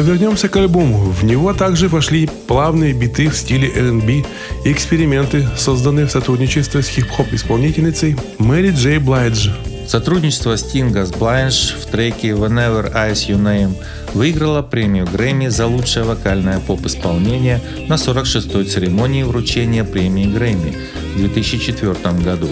Но 0.00 0.06
вернемся 0.06 0.48
к 0.48 0.56
альбому. 0.56 1.10
В 1.10 1.24
него 1.24 1.52
также 1.52 1.88
вошли 1.88 2.26
плавные 2.46 2.94
биты 2.94 3.28
в 3.28 3.36
стиле 3.36 3.68
R&B 3.68 4.24
и 4.64 4.72
эксперименты, 4.72 5.46
созданные 5.58 6.06
в 6.06 6.10
сотрудничестве 6.10 6.80
с 6.80 6.88
хип-хоп 6.88 7.30
исполнительницей 7.34 8.16
Мэри 8.38 8.70
Джей 8.70 8.96
Блайдж. 8.96 9.50
Сотрудничество 9.86 10.56
Стинга 10.56 11.04
с 11.04 11.10
Блайнш 11.10 11.74
в 11.78 11.84
треке 11.84 12.28
Whenever 12.28 12.90
Eyes 12.94 13.28
You 13.28 13.36
Name 13.36 13.74
выиграло 14.14 14.62
премию 14.62 15.06
Грэмми 15.06 15.48
за 15.48 15.66
лучшее 15.66 16.06
вокальное 16.06 16.60
поп-исполнение 16.60 17.60
на 17.86 17.96
46-й 17.96 18.64
церемонии 18.64 19.22
вручения 19.22 19.84
премии 19.84 20.24
Грэмми 20.24 20.78
в 21.14 21.18
2004 21.18 21.92
году. 22.24 22.48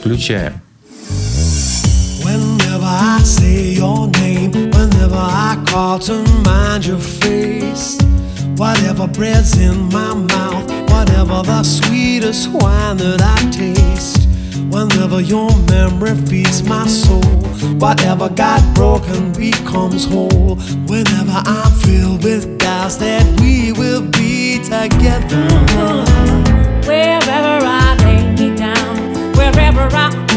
Включаем. 0.00 0.65
I 3.26 3.28
say 3.28 3.70
your 3.70 4.06
name, 4.06 4.52
whenever 4.52 5.16
I 5.16 5.60
call 5.66 5.98
to 5.98 6.22
mind 6.44 6.86
your 6.86 7.00
face, 7.00 7.98
whatever 8.56 9.08
bread's 9.08 9.58
in 9.58 9.86
my 9.86 10.14
mouth, 10.14 10.70
whatever 10.90 11.42
the 11.42 11.64
sweetest 11.64 12.52
wine 12.52 12.98
that 12.98 13.20
I 13.20 13.50
taste, 13.50 14.28
whenever 14.70 15.20
your 15.20 15.50
memory 15.66 16.14
feeds 16.28 16.62
my 16.62 16.86
soul, 16.86 17.20
whatever 17.80 18.28
got 18.28 18.62
broken 18.76 19.32
becomes 19.32 20.04
whole. 20.04 20.54
Whenever 20.86 21.42
I'm 21.46 21.72
filled 21.80 22.22
with 22.22 22.60
doubts 22.60 22.94
that 22.98 23.24
we 23.40 23.72
will 23.72 24.02
be 24.02 24.60
together. 24.62 25.48
Wherever 26.86 27.56
Whenever 29.36 30.35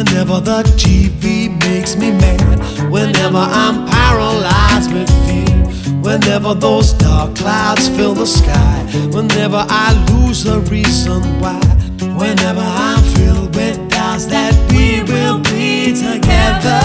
whenever 0.00 0.40
the 0.40 0.62
TV 0.80 1.50
makes 1.68 1.94
me 1.94 2.10
mad, 2.10 2.58
whenever 2.90 3.36
I'm 3.36 3.86
paralyzed 3.86 4.90
with 4.94 5.10
fear, 5.26 5.60
whenever 6.00 6.54
those 6.54 6.94
dark 6.94 7.36
clouds 7.36 7.86
fill 7.90 8.14
the 8.14 8.24
sky, 8.24 8.78
whenever 9.12 9.62
I 9.68 9.88
lose 10.10 10.44
the 10.44 10.60
reason 10.72 11.20
why, 11.38 11.60
whenever 12.16 12.64
I'm 12.64 13.02
filled 13.14 13.54
with 13.54 13.76
doubts 13.90 14.24
that 14.26 14.54
we 14.72 15.02
will 15.02 15.38
be 15.52 15.92
together. 15.92 16.80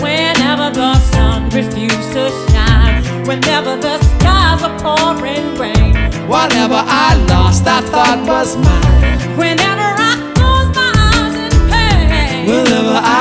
Whenever 0.00 0.70
the 0.70 0.94
sun 1.10 1.50
refuses 1.50 2.06
to 2.14 2.30
shine, 2.52 3.02
whenever 3.26 3.76
the 3.76 3.98
skies 3.98 4.62
are 4.62 4.78
pouring 4.78 5.58
rain, 5.58 5.94
Whatever 6.28 6.78
I 6.78 7.16
lost, 7.28 7.66
I 7.66 7.80
thought 7.80 8.24
was 8.24 8.56
mine. 8.56 9.36
whenever 9.36 9.71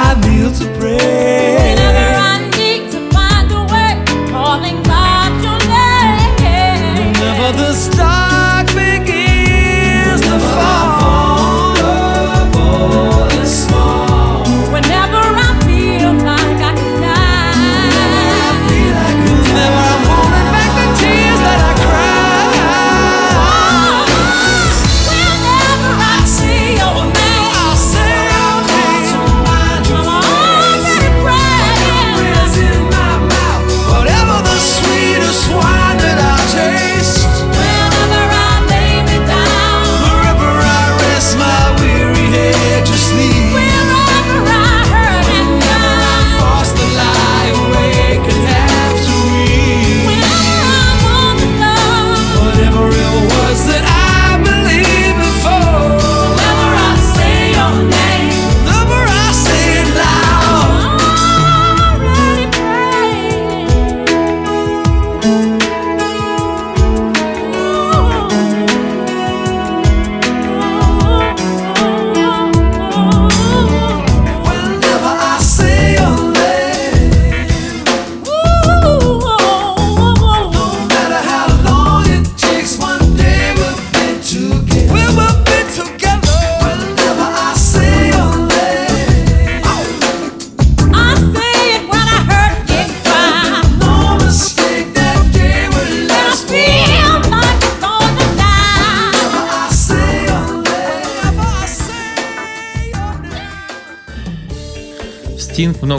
I 0.04 0.16
kneel 0.22 0.52
to 0.52 0.66
pray. 0.80 2.11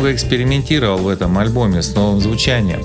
Много 0.02 0.16
экспериментировал 0.16 0.98
в 0.98 1.06
этом 1.06 1.38
альбоме 1.38 1.80
с 1.80 1.94
новым 1.94 2.20
звучанием. 2.20 2.82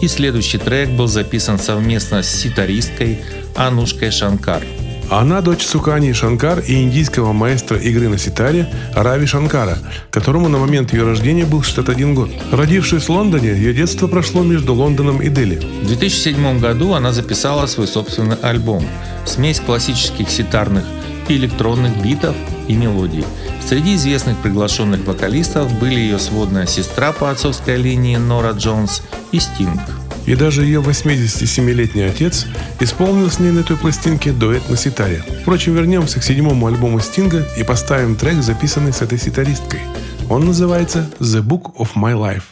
И 0.00 0.06
следующий 0.06 0.58
трек 0.58 0.90
был 0.90 1.08
записан 1.08 1.58
совместно 1.58 2.22
с 2.22 2.28
ситаристкой 2.28 3.18
Анушкой 3.56 4.12
Шанкар. 4.12 4.62
Она 5.10 5.40
дочь 5.40 5.66
Сукани 5.66 6.12
Шанкар 6.12 6.60
и 6.60 6.80
индийского 6.80 7.32
маэстро 7.32 7.76
игры 7.76 8.08
на 8.08 8.18
ситаре 8.18 8.72
Рави 8.94 9.26
Шанкара, 9.26 9.78
которому 10.12 10.48
на 10.48 10.58
момент 10.58 10.92
ее 10.92 11.02
рождения 11.02 11.44
был 11.44 11.64
61 11.64 12.14
год. 12.14 12.30
Родившись 12.52 13.02
в 13.02 13.10
Лондоне, 13.10 13.48
ее 13.48 13.74
детство 13.74 14.06
прошло 14.06 14.44
между 14.44 14.72
Лондоном 14.72 15.20
и 15.20 15.28
Дели. 15.28 15.56
В 15.82 15.88
2007 15.88 16.60
году 16.60 16.92
она 16.92 17.10
записала 17.10 17.66
свой 17.66 17.88
собственный 17.88 18.36
альбом 18.42 18.86
«Смесь 19.26 19.58
классических 19.58 20.30
ситарных 20.30 20.84
и 21.30 21.36
электронных 21.36 22.02
битов 22.02 22.34
и 22.68 22.74
мелодий». 22.74 23.24
Среди 23.66 23.94
известных 23.94 24.36
приглашенных 24.38 25.06
вокалистов 25.06 25.72
были 25.78 25.94
ее 25.94 26.18
сводная 26.18 26.66
сестра 26.66 27.12
по 27.12 27.30
отцовской 27.30 27.76
линии 27.76 28.16
Нора 28.16 28.50
Джонс 28.50 29.02
и 29.32 29.38
Стинг. 29.38 29.80
И 30.26 30.34
даже 30.34 30.64
ее 30.64 30.80
87-летний 30.80 32.02
отец 32.02 32.46
исполнил 32.78 33.30
с 33.30 33.38
ней 33.38 33.52
на 33.52 33.60
этой 33.60 33.76
пластинке 33.76 34.32
дуэт 34.32 34.68
на 34.68 34.76
ситаре. 34.76 35.24
Впрочем, 35.42 35.74
вернемся 35.74 36.20
к 36.20 36.24
седьмому 36.24 36.66
альбому 36.66 37.00
Стинга 37.00 37.46
и 37.56 37.62
поставим 37.62 38.16
трек, 38.16 38.42
записанный 38.42 38.92
с 38.92 39.02
этой 39.02 39.18
ситаристкой. 39.18 39.80
Он 40.28 40.44
называется 40.46 41.08
«The 41.20 41.42
Book 41.42 41.74
of 41.76 41.90
My 41.96 42.14
Life». 42.14 42.42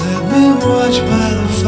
Let 0.00 0.22
me 0.32 0.52
watch 0.62 1.00
the 1.00 1.17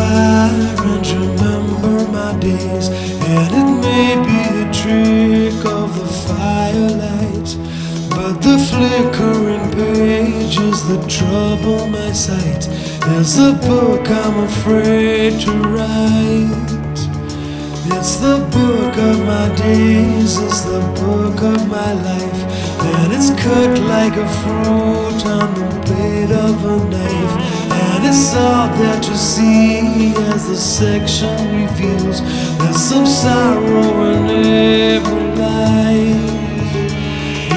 fire 0.01 0.77
and 0.93 1.07
remember 1.23 1.97
my 2.19 2.33
days. 2.41 2.89
And 3.37 3.51
it 3.61 3.71
may 3.87 4.09
be 4.29 4.41
a 4.65 4.67
trick 4.81 5.61
of 5.79 5.89
the 6.01 6.09
firelight, 6.27 7.49
but 8.17 8.35
the 8.47 8.57
flickering 8.69 9.67
pages 9.81 10.79
that 10.89 11.03
trouble 11.19 11.87
my 11.89 12.13
sight 12.13 12.65
is 13.19 13.37
the 13.37 13.53
book 13.69 14.05
I'm 14.23 14.39
afraid 14.51 15.41
to 15.45 15.53
write. 15.73 16.99
It's 17.97 18.17
the 18.17 18.39
book 18.57 18.95
of 19.11 19.17
my 19.33 19.49
days, 19.57 20.39
it's 20.39 20.63
the 20.63 20.83
book 21.03 21.39
of 21.55 21.61
my 21.69 21.93
life, 22.11 22.41
and 22.93 23.13
it's 23.13 23.31
cut 23.43 23.73
like 23.95 24.17
a 24.17 24.29
fruit 24.41 25.21
on 25.39 25.49
the 25.59 25.69
blade 25.87 26.33
of 26.47 26.55
a 26.75 26.77
knife, 26.93 27.35
and 27.73 28.05
it's 28.07 28.35
all 28.35 28.69
that 28.83 29.07
you 29.09 29.15
see 29.15 30.13
as 30.33 30.49
the 30.49 30.57
section 30.57 31.37
reveals. 31.55 32.23
There's 32.59 32.77
some 32.77 33.07
sorrow 33.07 34.11
in 34.13 34.27
every 34.97 35.27
life. 35.37 36.41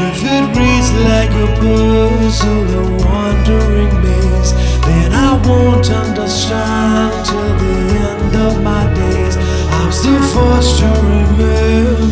If 0.08 0.20
it 0.24 0.46
reads 0.58 0.90
like 1.10 1.32
a 1.32 1.48
puzzle, 1.60 2.70
a 2.80 2.84
wandering 3.06 3.94
maze, 4.04 4.54
then 4.86 5.12
I 5.14 5.32
won't 5.48 5.90
understand 5.90 7.26
till 7.26 7.54
the 7.64 7.76
end 8.10 8.36
of 8.36 8.64
my 8.64 8.84
days. 8.94 9.36
I'm 9.78 9.92
still 9.92 10.22
forced 10.34 10.80
to 10.80 10.88
remember, 10.88 12.03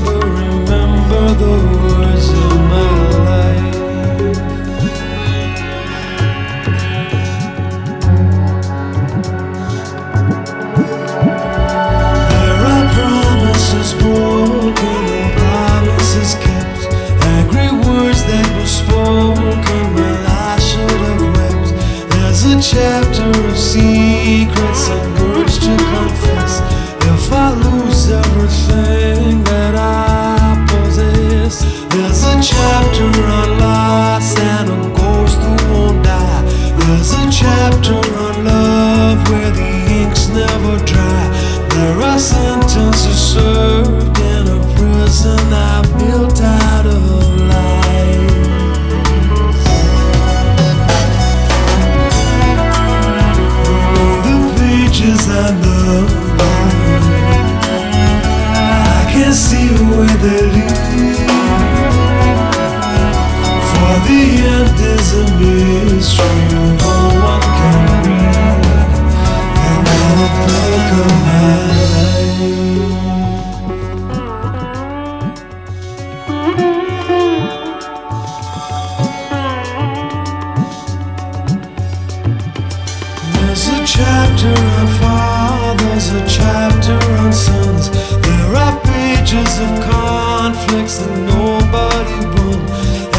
pages 89.32 89.60
of 89.60 89.80
conflicts 89.80 90.98
that 90.98 91.18
nobody 91.24 92.20
won, 92.36 92.60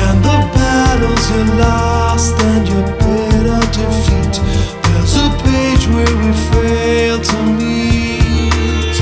and 0.04 0.18
the 0.20 0.38
battles 0.52 1.24
you 1.30 1.42
lost 1.56 2.36
and 2.52 2.68
your 2.68 2.84
bitter 3.00 3.62
defeat. 3.72 4.34
There's 4.84 5.16
a 5.16 5.28
page 5.40 5.88
where 5.88 6.14
we 6.20 6.30
fail 6.52 7.18
to 7.18 7.38
meet. 7.56 8.94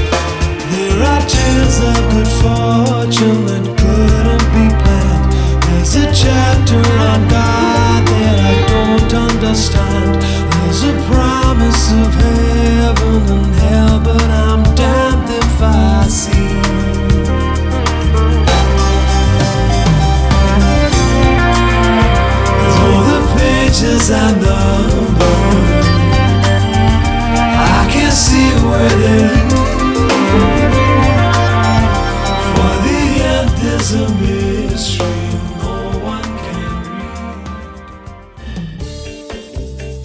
There 0.70 1.02
are 1.02 1.24
tales 1.26 1.78
of 1.90 1.98
good 2.12 2.30
fortune 2.42 3.40
that 3.46 3.64
couldn't 3.80 4.46
be 4.54 4.66
planned. 4.80 5.26
There's 5.66 5.94
a 5.96 6.06
chapter 6.14 6.78
on 6.78 7.20
God 7.26 8.06
that 8.06 8.38
I 8.38 8.56
don't 8.70 9.12
understand. 9.30 10.14
There's 10.52 10.82
a 10.84 10.94
promise 11.10 11.90
of 11.90 12.14
heaven 12.14 13.22
and 13.34 13.59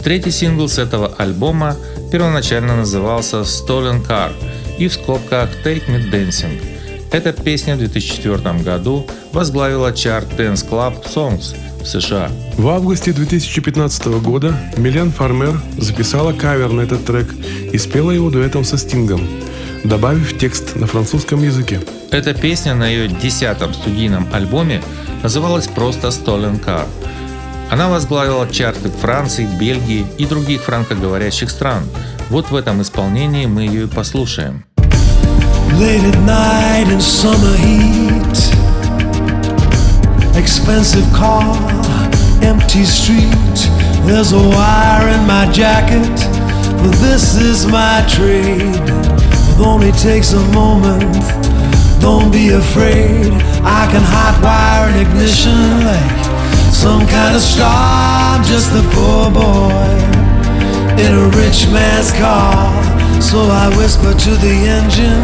Третий 0.03 0.29
сингл 0.29 0.67
с 0.67 0.77
этого 0.77 1.15
альбома 1.17 1.75
первоначально 2.11 2.75
назывался 2.75 3.37
Stolen 3.37 4.05
Car 4.05 4.31
и 4.77 4.87
в 4.87 4.93
скобках 4.93 5.49
Take 5.63 5.87
Me 5.87 6.11
Dancing. 6.11 6.61
Эта 7.11 7.33
песня 7.33 7.75
в 7.75 7.79
2004 7.79 8.59
году 8.59 9.07
возглавила 9.33 9.91
чарт 9.93 10.27
Dance 10.37 10.69
Club 10.69 11.03
Songs 11.11 11.55
в 11.85 11.87
США. 11.87 12.29
В 12.57 12.67
августе 12.67 13.13
2015 13.13 14.07
года 14.21 14.57
Милен 14.77 15.11
Фармер 15.11 15.61
записала 15.77 16.33
кавер 16.33 16.71
на 16.71 16.81
этот 16.81 17.05
трек 17.05 17.33
и 17.71 17.77
спела 17.77 18.11
его 18.11 18.29
дуэтом 18.29 18.63
со 18.65 18.77
Стингом, 18.77 19.21
добавив 19.83 20.37
текст 20.37 20.75
на 20.75 20.87
французском 20.87 21.43
языке. 21.43 21.79
Эта 22.11 22.33
песня 22.33 22.75
на 22.75 22.87
ее 22.87 23.07
десятом 23.07 23.73
студийном 23.73 24.27
альбоме 24.33 24.81
называлась 25.21 25.67
просто 25.67 26.07
Stolen 26.07 26.63
Car. 26.63 26.85
Она 27.69 27.89
возглавила 27.89 28.47
чарты 28.49 28.89
Франции, 28.89 29.47
Бельгии 29.59 30.05
и 30.17 30.25
других 30.25 30.63
франкоговорящих 30.63 31.49
стран. 31.49 31.83
Вот 32.29 32.49
в 32.49 32.55
этом 32.55 32.81
исполнении 32.81 33.45
мы 33.45 33.61
ее 33.61 33.83
и 33.83 33.87
послушаем. 33.87 34.65
Late 35.73 36.05
at 36.05 36.25
night 36.25 36.87
in 36.89 36.99
summer 36.99 37.57
heat. 37.57 38.04
Expensive 40.37 41.05
car, 41.13 41.55
empty 42.43 42.83
street. 42.83 43.31
There's 44.05 44.31
a 44.33 44.37
wire 44.37 45.07
in 45.09 45.25
my 45.25 45.49
jacket, 45.51 46.15
but 46.81 46.91
this 47.01 47.35
is 47.35 47.65
my 47.65 48.05
trade. 48.07 48.61
It 48.61 49.59
only 49.59 49.91
takes 49.93 50.33
a 50.33 50.43
moment. 50.53 51.23
Don't 52.01 52.31
be 52.31 52.49
afraid. 52.49 53.31
I 53.63 53.87
can 53.89 54.03
hotwire 54.03 54.91
an 54.91 55.07
ignition 55.07 55.85
like 55.87 56.25
some 56.71 57.07
kind 57.07 57.35
of 57.35 57.41
star. 57.41 58.35
I'm 58.35 58.43
just 58.43 58.71
a 58.73 58.83
poor 58.93 59.31
boy 59.31 60.15
in 60.99 61.11
a 61.13 61.25
rich 61.37 61.67
man's 61.71 62.11
car. 62.11 62.69
So 63.21 63.39
I 63.39 63.69
whisper 63.77 64.13
to 64.13 64.31
the 64.45 64.55
engine, 64.77 65.23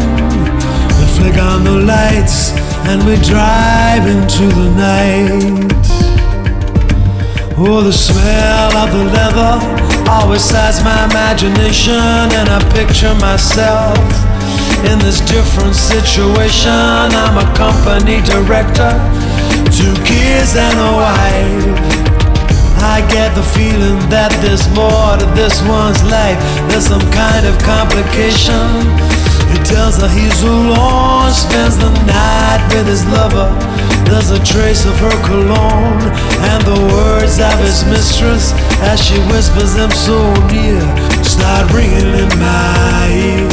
we 0.98 1.04
flick 1.16 1.38
on 1.40 1.62
the 1.64 1.76
lights, 1.86 2.50
and 2.88 3.04
we 3.06 3.16
drive 3.22 4.06
into 4.06 4.46
the 4.54 4.68
night. 4.74 5.82
Oh, 7.56 7.82
the 7.82 7.92
smell 7.92 8.76
of 8.76 8.90
the 8.90 9.04
leather 9.12 9.54
always 10.10 10.42
excites 10.42 10.82
my 10.82 11.04
imagination, 11.06 11.94
and 11.94 12.48
I 12.48 12.58
picture 12.74 13.14
myself 13.22 13.96
in 14.90 14.98
this 14.98 15.20
different 15.30 15.74
situation. 15.74 16.72
I'm 16.72 17.38
a 17.38 17.46
company 17.54 18.20
director, 18.26 18.92
two 19.70 19.94
kids 20.02 20.56
and 20.56 20.74
a 20.74 20.90
wife. 20.98 22.02
I 22.82 22.98
get 23.14 23.30
the 23.38 23.46
feeling 23.54 23.98
that 24.10 24.34
there's 24.42 24.66
more 24.74 25.14
to 25.14 25.26
this 25.38 25.62
one's 25.70 26.02
life. 26.10 26.34
There's 26.66 26.90
some 26.90 27.06
kind 27.14 27.46
of 27.46 27.54
complication. 27.62 29.21
Tells 29.72 29.96
her 29.96 30.08
he's 30.08 30.42
alone, 30.42 31.32
spends 31.32 31.78
the 31.78 31.88
night 32.04 32.60
with 32.76 32.86
his 32.86 33.06
lover. 33.08 33.48
There's 34.04 34.28
a 34.28 34.36
trace 34.44 34.84
of 34.84 34.92
her 35.00 35.16
cologne 35.24 36.04
and 36.52 36.60
the 36.68 36.76
words 36.92 37.40
of 37.40 37.56
his 37.64 37.80
mistress 37.88 38.52
as 38.84 39.00
she 39.00 39.16
whispers 39.32 39.72
them 39.72 39.90
so 39.90 40.20
near. 40.52 40.84
Start 41.24 41.72
ringing 41.72 42.12
in 42.20 42.28
my 42.36 43.08
ear. 43.16 43.48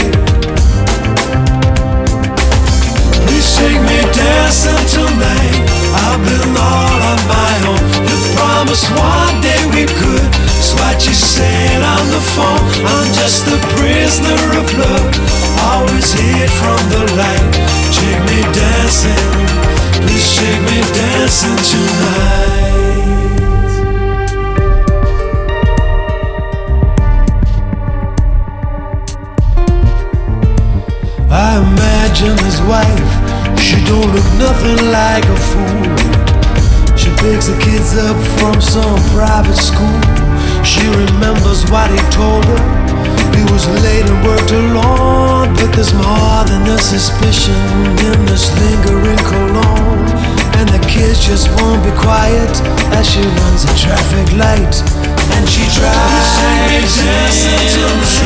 Please 3.24 3.49
take 3.55 3.80
me 3.80 3.99
dancing 4.11 4.84
tonight. 4.91 5.63
I've 6.03 6.20
been 6.20 6.51
all 6.51 6.99
on 6.99 7.20
my 7.32 7.53
own. 7.72 7.80
You 8.03 8.17
promised 8.36 8.91
one 8.91 9.39
day 9.39 9.63
we 9.72 9.88
could. 9.88 10.28
It's 10.59 10.76
what 10.76 10.99
you 11.07 11.15
said 11.15 11.80
on 11.80 12.11
the 12.11 12.20
phone. 12.36 12.59
I'm 12.84 13.07
just 13.15 13.47
a 13.47 13.55
prisoner 13.80 14.36
of 14.59 14.67
love. 14.76 15.49
Always 15.62 16.14
hid 16.14 16.49
from 16.49 16.80
the 16.89 17.03
light. 17.20 17.53
Take 17.91 18.22
me 18.30 18.39
dancing. 18.53 19.60
Please 20.01 20.36
take 20.36 20.62
me 20.62 20.80
dancing 20.95 21.60
tonight. 21.70 22.70
I 31.32 31.57
imagine 31.62 32.38
his 32.45 32.62
wife, 32.64 33.12
she 33.60 33.76
don't 33.86 34.12
look 34.14 34.26
nothing 34.39 34.91
like 34.91 35.26
a 35.26 35.38
fool. 35.49 36.97
She 36.97 37.10
picks 37.22 37.47
the 37.47 37.57
kids 37.62 37.95
up 37.97 38.18
from 38.39 38.60
some 38.62 38.99
private 39.12 39.55
school. 39.55 39.99
She 40.64 40.88
remembers 40.88 41.70
what 41.70 41.91
he 41.91 41.97
told 42.10 42.45
her. 42.45 42.79
He 43.40 43.46
was 43.54 43.64
late 43.88 44.04
and 44.04 44.20
worked 44.28 44.52
alone, 44.52 45.56
but 45.56 45.72
there's 45.72 45.94
more 45.96 46.44
than 46.44 46.68
a 46.68 46.78
suspicion 46.78 47.56
in 48.04 48.20
this 48.28 48.52
lingering 48.60 49.24
cologne. 49.24 50.12
And 50.60 50.68
the 50.68 50.84
kids 50.92 51.24
just 51.24 51.48
won't 51.56 51.80
be 51.88 51.96
quiet 51.96 52.52
as 53.00 53.08
she 53.08 53.24
runs 53.24 53.64
a 53.64 53.72
traffic 53.80 54.28
light. 54.36 54.76
And 55.40 55.48
she 55.48 55.64
drives 55.72 57.00
dancing 57.00 57.64
to 57.80 58.20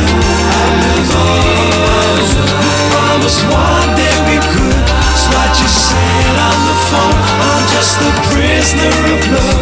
promised 2.90 3.46
one 3.54 3.90
day 3.94 4.18
we 4.26 4.42
could. 4.50 4.86
It's 5.14 5.30
what 5.30 5.54
you 5.62 5.70
said 5.70 6.36
on 6.42 6.58
the 6.66 6.78
phone. 6.90 7.22
I'm 7.38 7.64
just 7.70 8.02
a 8.02 8.12
prisoner 8.34 8.98
of 9.14 9.22
love. 9.30 9.62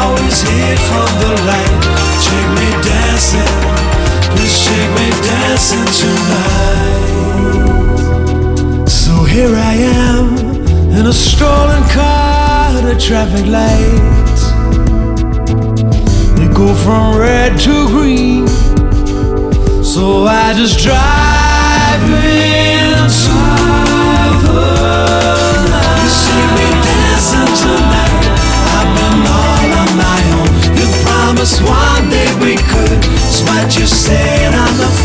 Always 0.00 0.40
hid 0.40 0.78
from 0.88 1.12
the 1.20 1.32
light. 1.44 1.47
Dancing 5.58 5.90
tonight. 6.06 7.18
So 8.88 9.24
here 9.24 9.54
I 9.56 9.74
am 9.74 10.36
in 10.96 11.06
a 11.06 11.12
stolen 11.12 11.82
car 11.90 12.78
at 12.90 13.00
traffic 13.00 13.46
light. 13.46 14.38
They 16.36 16.46
go 16.54 16.74
from 16.74 17.18
red 17.18 17.58
to 17.60 17.88
green. 17.88 18.46
So 19.82 20.26
I 20.26 20.54
just 20.54 20.78
drive 20.78 22.02
into 22.04 23.38
the 24.44 24.62
night. 25.74 26.02
You 26.02 26.08
see 26.22 26.44
me 26.54 26.66
dancing 26.86 27.52
tonight. 27.62 28.24
I've 28.78 28.90
been 28.96 29.26
all 29.26 29.70
on 29.82 29.90
my 30.06 30.20
own. 30.38 30.50
You 30.78 30.86
promised 31.02 31.58
one 31.62 32.04
day 32.10 32.30
we 32.44 32.54
could. 32.70 33.00
It's 33.26 33.40
what 33.42 33.66
you 33.76 33.86
said 33.86 34.47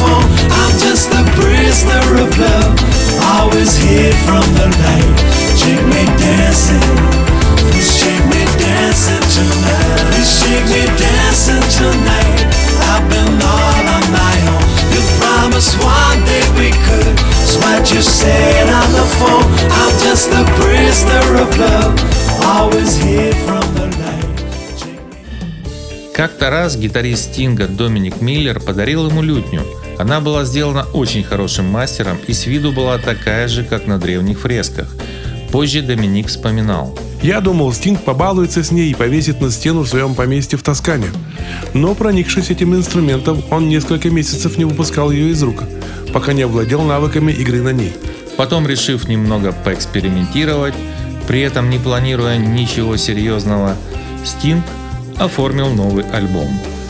phone. 0.04 0.28
I'm 0.52 0.74
just 0.80 1.10
a 1.16 1.24
prisoner 1.40 2.04
of 2.24 2.30
love, 2.38 2.76
always 3.36 3.72
hid 3.80 4.16
from 4.28 4.46
the 4.60 4.68
light. 4.84 5.18
Shake 5.60 5.86
me 5.88 6.04
dancing, 6.20 6.92
please 7.70 7.92
shake 8.00 8.26
me 8.34 8.42
dancing 8.60 9.24
tonight. 9.36 10.00
Please 10.12 10.32
shake 10.40 10.68
me 10.76 10.84
dancing 11.00 11.66
tonight. 11.80 12.40
I've 12.92 13.06
been 13.10 13.34
all 13.54 13.84
on 13.96 14.06
my 14.12 14.36
own. 14.52 14.64
You 14.94 15.02
promised 15.20 15.76
one 15.80 16.20
day 16.30 16.46
we 16.60 16.70
could. 16.86 17.16
It's 17.42 17.56
what 17.64 17.84
you 17.94 18.02
said 18.02 18.68
on 18.80 18.90
the 19.00 19.06
phone. 19.20 19.48
I'm 19.80 19.94
just 20.06 20.30
a 20.42 20.44
prisoner 20.60 21.26
of 21.44 21.50
love, 21.58 21.96
always 22.44 22.98
hid 22.98 23.36
from 23.48 23.66
the 23.78 23.88
light. 23.88 24.22
Как-то 26.14 26.52
раз 26.52 26.78
гитарист 26.78 27.34
Стинга 27.34 27.68
Доминик 27.68 28.22
Миллер 28.22 28.60
подарил 28.60 29.10
ему 29.10 29.24
лютню– 29.24 29.64
Она 30.00 30.20
была 30.22 30.44
сделана 30.44 30.86
очень 30.94 31.24
хорошим 31.24 31.66
мастером 31.66 32.18
и 32.28 32.34
с 32.34 32.46
виду 32.46 32.72
была 32.72 32.98
такая 32.98 33.48
же, 33.48 33.64
как 33.64 33.88
на 33.88 34.00
древних 34.00 34.40
фресках. 34.40 34.88
Позже 35.52 35.82
Доминик 35.82 36.28
вспоминал. 36.28 36.98
Я 37.22 37.40
думал, 37.40 37.72
Стинг 37.72 38.02
побалуется 38.02 38.64
с 38.64 38.72
ней 38.72 38.92
и 38.92 38.96
повесит 38.96 39.40
на 39.40 39.52
стену 39.52 39.82
в 39.82 39.88
своем 39.88 40.16
поместье 40.16 40.58
в 40.58 40.64
Тоскане. 40.64 41.08
Но, 41.74 41.94
проникшись 41.96 42.50
этим 42.50 42.76
инструментом, 42.76 43.42
он 43.50 43.70
несколько 43.70 44.10
месяцев 44.10 44.58
не 44.58 44.66
выпускал 44.66 45.12
ее 45.12 45.30
из 45.30 45.42
рук, 45.44 45.64
пока 46.12 46.34
не 46.34 46.42
овладел 46.42 46.82
навыками 46.82 47.32
игры 47.32 47.62
на 47.62 47.72
ней. 47.72 47.94
Потом, 48.36 48.68
решив 48.68 49.08
немного 49.08 49.52
поэкспериментировать, 49.52 50.74
при 51.28 51.42
этом 51.42 51.70
не 51.70 51.78
планируя 51.78 52.38
ничего 52.38 52.98
серьезного, 52.98 53.78
Стинг 54.26 54.66
оформил 55.18 55.70
новый 55.70 56.04
альбом 56.12 56.50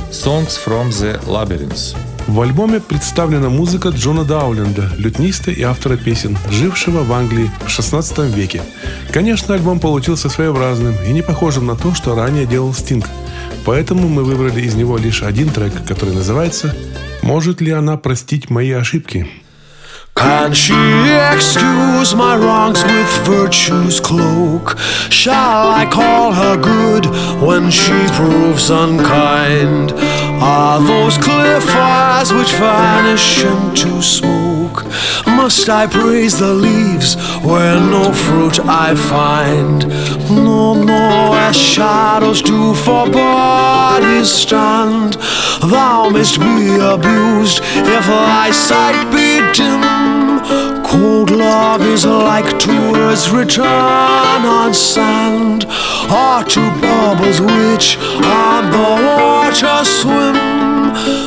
Songs 0.10 0.58
from 0.66 0.90
the 0.90 1.24
Labyrinth. 1.26 1.96
В 2.28 2.42
альбоме 2.42 2.80
представлена 2.80 3.50
музыка 3.50 3.90
Джона 3.90 4.24
Дауленда, 4.24 4.90
лютниста 4.98 5.52
и 5.52 5.62
автора 5.62 5.98
песен, 5.98 6.38
жившего 6.50 7.04
в 7.04 7.12
Англии 7.12 7.52
в 7.66 7.70
16 7.70 8.20
веке. 8.34 8.62
Конечно, 9.12 9.54
альбом 9.54 9.80
получился 9.80 10.30
своеобразным 10.30 10.96
и 11.06 11.12
не 11.12 11.22
похожим 11.22 11.66
на 11.66 11.76
то, 11.76 11.94
что 11.94 12.16
ранее 12.16 12.46
делал 12.46 12.74
Стинг. 12.74 13.10
Поэтому 13.66 14.08
мы 14.08 14.24
выбрали 14.24 14.62
из 14.62 14.76
него 14.76 14.98
лишь 14.98 15.22
один 15.22 15.50
трек, 15.50 15.74
который 15.86 16.14
называется 16.14 16.74
«Может 17.22 17.62
ли 17.62 17.72
она 17.72 17.98
простить 17.98 18.50
мои 18.50 18.72
ошибки?» 18.72 19.28
Can 20.16 20.54
she 20.54 20.76
excuse 21.34 22.14
my 22.14 22.38
wrongs 22.38 22.84
with 22.84 23.28
virtue's 23.28 24.00
cloak? 24.00 24.78
Shall 25.10 25.70
I 25.70 25.86
call 25.92 26.32
her 26.32 26.56
good 26.56 27.08
when 27.42 27.72
she 27.72 28.08
proves 28.16 28.70
unkind? 28.70 29.94
Are 30.42 30.80
those 30.82 31.18
clear 31.18 31.62
fires 31.62 32.34
which 32.34 32.52
vanish 32.54 33.44
into 33.44 34.02
smoke? 34.02 34.86
Must 35.26 35.68
I 35.70 35.88
praise 35.88 36.40
the 36.40 36.54
leaves 36.54 37.16
where 37.44 37.80
no 37.80 38.14
fruit 38.14 38.60
I 38.66 38.96
find? 38.96 39.88
No, 40.30 40.74
no, 40.74 41.34
as 41.34 41.56
shadows 41.56 42.42
do 42.42 42.74
for 42.74 43.10
bodies 43.10 44.30
stand. 44.30 45.14
Thou 45.62 46.10
mayst 46.10 46.40
be 46.40 46.76
abused 46.80 47.60
if 47.64 48.06
thy 48.06 48.52
sight 48.52 49.04
be 49.12 49.42
dim. 49.54 50.83
Cold 50.94 51.32
love 51.32 51.82
is 51.82 52.06
like 52.06 52.60
two 52.60 52.84
tours 53.14 53.30
return 53.30 53.66
on 53.66 54.74
sand, 54.74 55.66
or 55.66 56.44
two 56.44 56.70
bubbles 56.82 57.40
which 57.42 57.98
on 58.24 58.72
the 58.72 58.90
water 59.06 59.84
swim. 59.84 60.38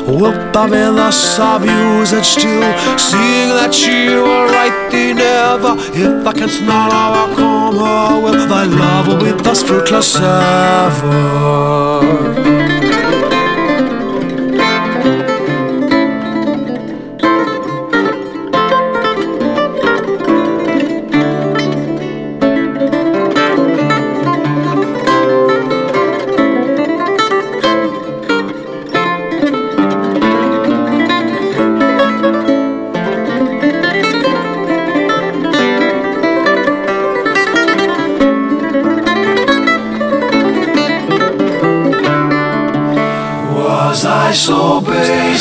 Wilt 0.07 0.53
thou 0.53 0.67
be 0.67 0.77
thus 0.99 1.39
abused 1.39 2.25
still, 2.25 2.73
seeing 2.97 3.51
that 3.59 3.75
she 3.75 4.07
will 4.09 4.47
right 4.57 4.91
thee 4.91 5.13
never? 5.13 5.75
If 5.93 6.25
thou 6.25 6.33
canst 6.33 6.63
not 6.63 6.93
overcome 6.93 7.77
her, 7.77 8.21
will 8.23 8.47
thy 8.47 8.65
love 8.65 9.09
will 9.09 9.19
be 9.19 9.33
thus 9.43 9.63
fruitless 9.63 10.17
ever? 10.17 11.07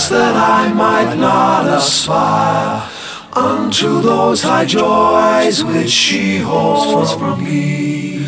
That 0.09 0.35
I 0.35 0.73
might 0.73 1.15
not 1.15 1.65
aspire 1.67 2.83
unto 3.31 4.01
those 4.01 4.43
high 4.43 4.65
joys 4.65 5.63
which 5.63 5.89
she 5.89 6.37
holds 6.37 7.13
from 7.13 7.41
me? 7.41 8.25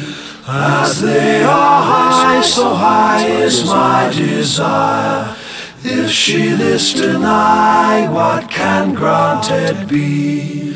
As 0.47 1.01
they 1.01 1.43
are 1.43 1.83
high, 1.83 2.41
so 2.41 2.73
high 2.73 3.27
is 3.27 3.65
my 3.65 4.09
desire. 4.15 5.35
If 5.83 6.09
she 6.09 6.49
this 6.49 6.93
deny, 6.93 8.09
what 8.09 8.49
can 8.49 8.93
granted 8.93 9.89
be? 9.89 10.73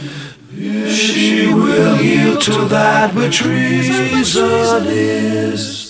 If 0.53 0.91
She 0.93 1.53
will 1.53 2.01
yield 2.01 2.41
to 2.41 2.65
that 2.65 3.15
which 3.15 3.45
reason 3.45 4.87
is. 4.87 5.80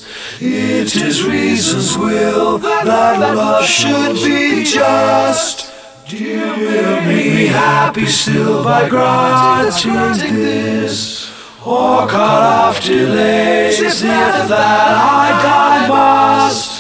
It 0.44 0.96
is 0.96 1.24
reason's 1.24 1.96
will 1.96 2.58
that 2.58 3.20
love 3.20 3.64
should 3.64 4.16
be 4.16 4.64
just. 4.64 5.72
Dear 6.10 6.58
will 6.58 7.02
make 7.02 7.32
me 7.32 7.46
happy 7.46 8.08
still 8.08 8.64
by 8.64 8.90
granting 8.90 10.34
this. 10.34 11.30
Or 11.64 12.08
cut 12.08 12.42
off 12.42 12.84
delays 12.84 13.82
if 13.82 14.00
that 14.00 14.98
I 14.98 15.30
die 15.44 15.88
must. 15.88 16.71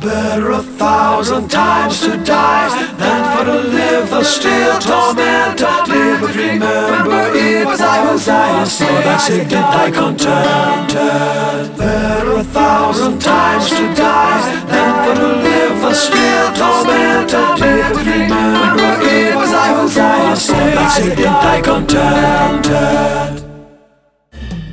Better 0.00 0.50
a 0.52 0.62
thousand 0.62 1.50
times 1.50 2.00
to 2.02 2.16
die 2.22 2.70
than 2.98 3.36
for 3.36 3.44
to 3.50 3.58
live 3.68 4.08
the 4.10 4.22
still 4.22 4.78
torment 4.78 5.60
live. 5.60 6.20
But 6.20 6.36
remember, 6.36 7.32
it 7.34 7.66
was 7.66 7.80
I 7.80 8.06
who 8.06 8.16
died, 8.18 8.68
so 8.68 8.84
that 8.84 9.20
sick 9.20 9.48
did 9.48 9.58
thy 9.58 9.90
contented. 9.90 11.76
Better 11.76 12.36
a 12.36 12.44
thousand 12.44 13.18
times 13.20 13.70
to 13.70 13.92
die 13.96 14.66
than 14.70 14.94
for 15.04 15.14
to 15.20 15.28
live 15.42 15.80
the 15.82 15.94
still 15.94 16.52
torment 16.54 17.32
live. 17.60 17.92
But 17.92 18.06
remember, 18.06 19.02
it 19.02 19.34
was 19.34 19.52
I 19.52 19.68
who 19.74 19.88
died, 19.92 20.38
so 20.38 20.52
that 20.52 20.92
sick 20.94 21.16
did 21.16 21.26
thy 21.26 21.60
contented. 21.60 23.44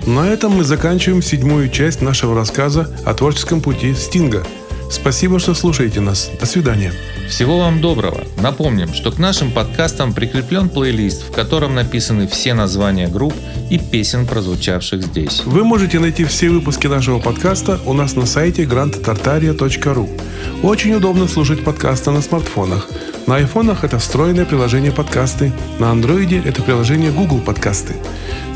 На 0.06 0.28
этом 0.28 0.52
мы 0.52 0.64
заканчиваем 0.64 1.24
седьмую 1.24 1.70
часть 1.70 2.04
нашего 2.04 2.36
рассказа 2.36 2.88
о 3.08 3.16
творческом 3.16 3.60
пути 3.60 3.96
Стинга. 3.96 4.44
Спасибо, 4.90 5.40
что 5.40 5.54
слушаете 5.54 6.00
нас. 6.00 6.32
До 6.40 6.46
свидания. 6.46 6.94
Всего 7.30 7.60
вам 7.60 7.82
доброго. 7.82 8.24
Напомним, 8.42 8.94
что 8.94 9.12
к 9.12 9.18
нашим 9.18 9.52
подкастам 9.52 10.14
прикреплен 10.14 10.70
плейлист, 10.70 11.28
в 11.28 11.32
котором 11.32 11.74
написаны 11.74 12.28
все 12.28 12.54
названия 12.54 13.08
групп 13.08 13.34
и 13.70 13.80
песен, 13.80 14.28
прозвучавших 14.28 15.04
здесь. 15.04 15.42
Вы 15.46 15.64
можете 15.64 16.00
найти 16.00 16.24
все 16.24 16.50
выпуски 16.50 16.88
нашего 16.88 17.20
подкаста 17.20 17.80
у 17.86 17.94
нас 17.94 18.16
на 18.16 18.26
сайте 18.26 18.64
grandtartaria.ru. 18.64 20.22
Очень 20.62 20.94
удобно 20.94 21.28
слушать 21.28 21.64
подкасты 21.64 22.12
на 22.12 22.22
смартфонах. 22.22 22.88
На 23.26 23.38
айфонах 23.38 23.84
это 23.84 23.98
встроенное 23.98 24.46
приложение 24.46 24.92
подкасты, 24.92 25.52
на 25.80 25.90
андроиде 25.90 26.42
это 26.46 26.62
приложение 26.62 27.12
Google 27.12 27.40
подкасты. 27.40 27.96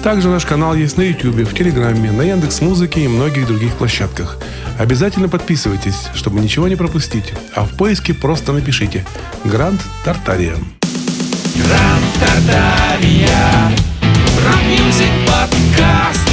Также 0.04 0.30
наш 0.30 0.46
канал 0.46 0.76
есть 0.76 0.98
на 0.98 1.02
YouTube, 1.02 1.42
в 1.42 1.54
Телеграме, 1.54 2.12
на 2.12 2.22
Яндекс 2.22 2.62
Музыке 2.62 3.02
и 3.02 3.08
многих 3.10 3.48
других 3.48 3.74
площадках. 3.74 4.38
Обязательно 4.78 5.28
подписывайтесь, 5.28 6.08
чтобы 6.16 6.40
ничего 6.40 6.70
не 6.70 6.78
пропустить. 6.78 7.34
А 7.54 7.66
в 7.66 7.76
поиске 7.76 8.14
просто 8.14 8.54
напишите 8.54 9.06
«Гранд 9.44 9.82
Тартария». 10.06 10.56
Гранд 11.56 12.06
Тартария. 12.18 13.72
Рок-мюзик 14.46 15.12
подкаст. 15.28 16.30